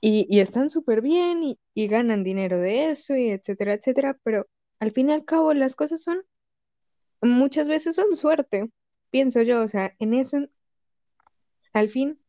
y, 0.01 0.39
están 0.39 0.69
súper 0.69 1.01
bien 1.01 1.43
y, 1.43 1.59
y 1.73 1.87
ganan 1.87 2.23
dinero 2.23 2.59
de 2.59 2.89
eso 2.91 3.15
y 3.15 3.29
etcétera, 3.29 3.73
etcétera, 3.73 4.17
pero 4.23 4.47
al 4.79 4.91
fin 4.91 5.09
y 5.09 5.13
al 5.13 5.25
cabo 5.25 5.53
las 5.53 5.75
cosas 5.75 6.01
son 6.03 6.23
muchas 7.21 7.67
veces 7.69 7.95
son 7.95 8.15
suerte, 8.15 8.69
pienso 9.11 9.41
yo, 9.41 9.61
o 9.61 9.67
sea, 9.67 9.95
en 9.99 10.13
eso, 10.13 10.39
al 11.73 11.89
fin 11.89 12.19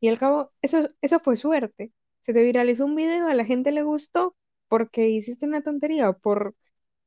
y 0.00 0.08
al 0.08 0.18
cabo, 0.18 0.52
eso, 0.62 0.90
eso 1.02 1.20
fue 1.20 1.36
suerte. 1.36 1.92
Se 2.22 2.32
te 2.34 2.42
viralizó 2.44 2.86
un 2.86 2.96
video, 2.96 3.28
a 3.28 3.34
la 3.34 3.44
gente 3.44 3.72
le 3.72 3.82
gustó 3.82 4.36
porque 4.68 5.08
hiciste 5.08 5.46
una 5.46 5.62
tontería 5.62 6.10
o 6.10 6.18
por 6.18 6.56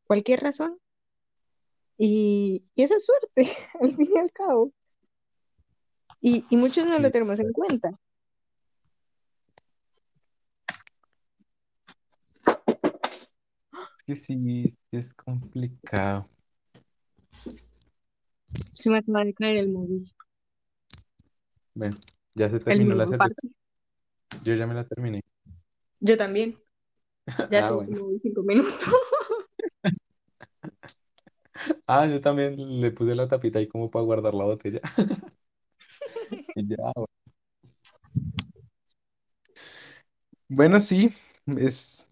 cualquier 0.08 0.42
razón 0.42 0.80
y, 1.98 2.64
y 2.76 2.84
eso 2.84 2.96
es 2.96 3.06
suerte, 3.06 3.52
al 3.82 3.96
fin 3.96 4.10
y 4.14 4.18
al 4.18 4.32
cabo. 4.32 4.72
Y, 6.22 6.44
y 6.50 6.58
muchos 6.58 6.86
no 6.86 6.98
Sí, 6.98 7.02
lo 7.04 7.12
tenemos 7.12 7.40
en 7.40 7.52
cuenta. 7.54 7.92
es 13.74 14.04
que 14.06 14.16
sí, 14.16 14.36
sí 14.90 14.98
es 14.98 15.14
complicado. 15.14 16.30
Se 18.74 18.90
me 18.90 19.00
acaba 19.00 19.24
de 19.24 19.34
caer 19.34 19.58
el 19.58 19.72
móvil, 19.72 20.12
Bueno, 21.74 21.98
ya 22.36 22.50
se 22.50 22.60
terminó 22.60 22.96
la 22.96 23.06
cerveza. 23.06 23.18
parte. 23.18 23.48
Yo 24.44 24.54
ya 24.56 24.68
me 24.68 24.74
la 24.74 24.86
terminé. 24.88 25.22
Yo 26.00 26.18
también, 26.18 26.58
ya 27.50 27.60
Ah, 27.64 27.68
son 27.68 27.78
bueno. 27.78 27.98
como 27.98 28.20
cinco 28.22 28.44
minutos. 28.44 28.86
Ah, 31.88 32.06
yo 32.08 32.20
también 32.22 32.56
le 32.82 32.92
puse 32.92 33.14
la 33.16 33.28
tapita 33.28 33.60
ahí 33.60 33.68
como 33.68 33.92
para 33.92 34.04
guardar 34.06 34.34
la 34.34 34.46
botella. 34.46 34.82
Y 36.56 36.68
ya, 36.68 36.92
bueno. 36.96 37.08
Bueno, 40.48 40.80
sí, 40.80 41.12
es 41.58 42.10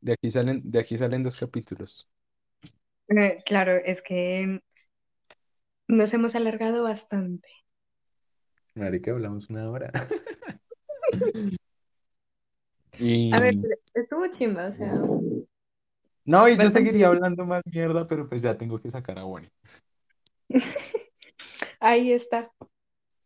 de 0.00 0.12
aquí 0.14 0.30
salen, 0.30 0.62
de 0.64 0.80
aquí 0.80 0.98
salen 0.98 1.22
dos 1.22 1.36
capítulos. 1.36 2.08
Eh, 3.08 3.42
claro, 3.46 3.72
es 3.84 4.02
que 4.02 4.60
nos 5.88 6.12
hemos 6.12 6.34
alargado 6.34 6.82
bastante. 6.84 7.48
Marica, 8.76 9.10
hablamos 9.12 9.50
una 9.50 9.68
hora. 9.70 9.90
A 13.32 13.40
ver, 13.40 13.58
pero 13.60 13.74
estuvo 13.94 14.26
chimba, 14.28 14.68
o 14.68 14.72
sea, 14.72 14.94
no, 16.24 16.48
y 16.48 16.58
yo 16.58 16.70
seguiría 16.70 17.08
hablando 17.08 17.44
más 17.46 17.62
mierda, 17.66 18.06
pero 18.08 18.28
pues 18.28 18.42
ya 18.42 18.56
tengo 18.56 18.80
que 18.80 18.90
sacar 18.90 19.18
a 19.18 19.24
Bonnie. 19.24 19.50
Ahí 21.80 22.12
está, 22.12 22.52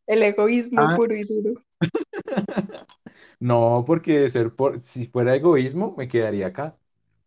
el 0.07 0.23
egoísmo 0.25 0.93
Ah, 0.93 0.95
puro 0.95 1.17
y 1.17 1.25
duro. 1.25 1.63
no, 3.41 3.85
porque 3.87 4.29
ser 4.31 4.55
por, 4.55 4.83
si 4.85 5.07
fuera 5.07 5.35
egoísmo, 5.37 5.95
me 5.97 6.09
quedaría 6.09 6.49
acá, 6.49 6.79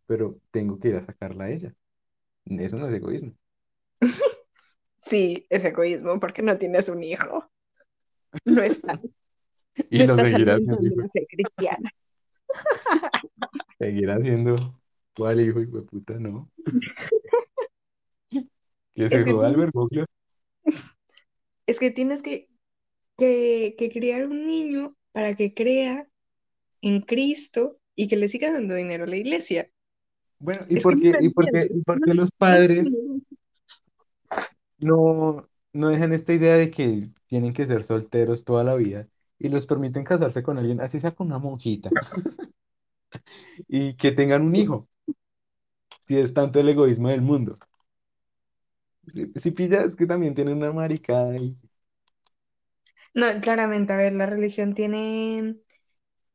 pero 0.05 0.39
tengo 0.51 0.79
que 0.79 0.89
ir 0.89 0.95
a 0.97 1.01
sacarla 1.01 1.45
a 1.45 1.51
ella. 1.51 1.75
Eso 2.45 2.77
no 2.77 2.87
es 2.89 2.95
egoísmo. 2.95 3.33
Sí, 4.97 5.45
es 5.49 5.63
egoísmo 5.65 6.19
porque 6.19 6.41
no 6.41 6.57
tienes 6.57 6.89
un 6.89 7.03
hijo. 7.03 7.49
No 8.45 8.63
está, 8.63 9.01
Y 9.91 10.03
no 10.03 10.15
lo 10.15 10.17
estás 10.17 10.27
seguirá 10.27 10.55
haciendo, 10.55 10.77
alimentando 10.77 10.83
hijo. 10.85 11.01
la 11.03 11.09
fe 11.09 11.27
cristiana. 11.29 11.91
Seguirá 13.79 14.15
haciendo. 14.15 14.80
¿Cuál 15.15 15.41
hijo, 15.41 15.59
de 15.59 15.81
puta? 15.83 16.13
No. 16.19 16.49
Que 18.93 19.05
Es 19.05 19.11
que, 19.11 19.23
tienes- 19.23 19.57
Bergoglio. 19.57 20.05
es 21.65 21.79
que 21.79 21.91
tienes 21.91 22.21
que, 22.21 22.49
que, 23.17 23.75
que 23.77 23.89
criar 23.89 24.27
un 24.27 24.45
niño 24.45 24.95
para 25.13 25.35
que 25.35 25.53
crea 25.53 26.07
en 26.81 27.01
Cristo 27.01 27.77
y 27.95 28.07
que 28.07 28.17
le 28.17 28.27
siga 28.27 28.51
dando 28.51 28.75
dinero 28.75 29.05
a 29.05 29.07
la 29.07 29.15
iglesia. 29.15 29.69
Bueno, 30.39 30.65
¿y 30.69 30.75
Es 30.77 30.83
por 30.83 30.99
qué, 30.99 31.13
y 31.21 31.29
por 31.29 31.49
qué, 31.51 31.67
y 31.73 31.81
por 31.81 32.01
qué 32.01 32.13
lo 32.13 32.23
los 32.23 32.31
padres 32.31 32.87
no, 34.79 35.47
no 35.73 35.89
dejan 35.89 36.13
esta 36.13 36.33
idea 36.33 36.55
de 36.55 36.71
que 36.71 37.09
tienen 37.27 37.53
que 37.53 37.67
ser 37.67 37.83
solteros 37.83 38.43
toda 38.43 38.63
la 38.63 38.75
vida 38.75 39.07
y 39.39 39.49
los 39.49 39.65
permiten 39.65 40.03
casarse 40.03 40.43
con 40.43 40.57
alguien, 40.57 40.81
así 40.81 40.99
sea 40.99 41.15
con 41.15 41.27
una 41.27 41.39
monjita, 41.39 41.89
y 43.67 43.95
que 43.95 44.11
tengan 44.11 44.43
un 44.43 44.55
hijo, 44.55 44.87
si 46.07 46.17
es 46.17 46.33
tanto 46.33 46.59
el 46.59 46.69
egoísmo 46.69 47.09
del 47.09 47.21
mundo? 47.21 47.57
Si, 49.13 49.31
si 49.39 49.51
pillas 49.51 49.95
que 49.95 50.05
también 50.07 50.33
tienen 50.35 50.57
una 50.57 50.71
maricada. 50.73 51.33
No, 53.13 53.27
claramente, 53.41 53.93
a 53.93 53.97
ver, 53.97 54.13
la 54.13 54.25
religión 54.25 54.73
tiene, 54.73 55.57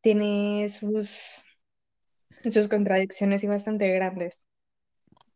tiene 0.02 0.68
sus, 0.70 1.44
sus 2.50 2.68
contradicciones 2.68 3.44
y 3.44 3.46
bastante 3.46 3.92
grandes. 3.92 4.46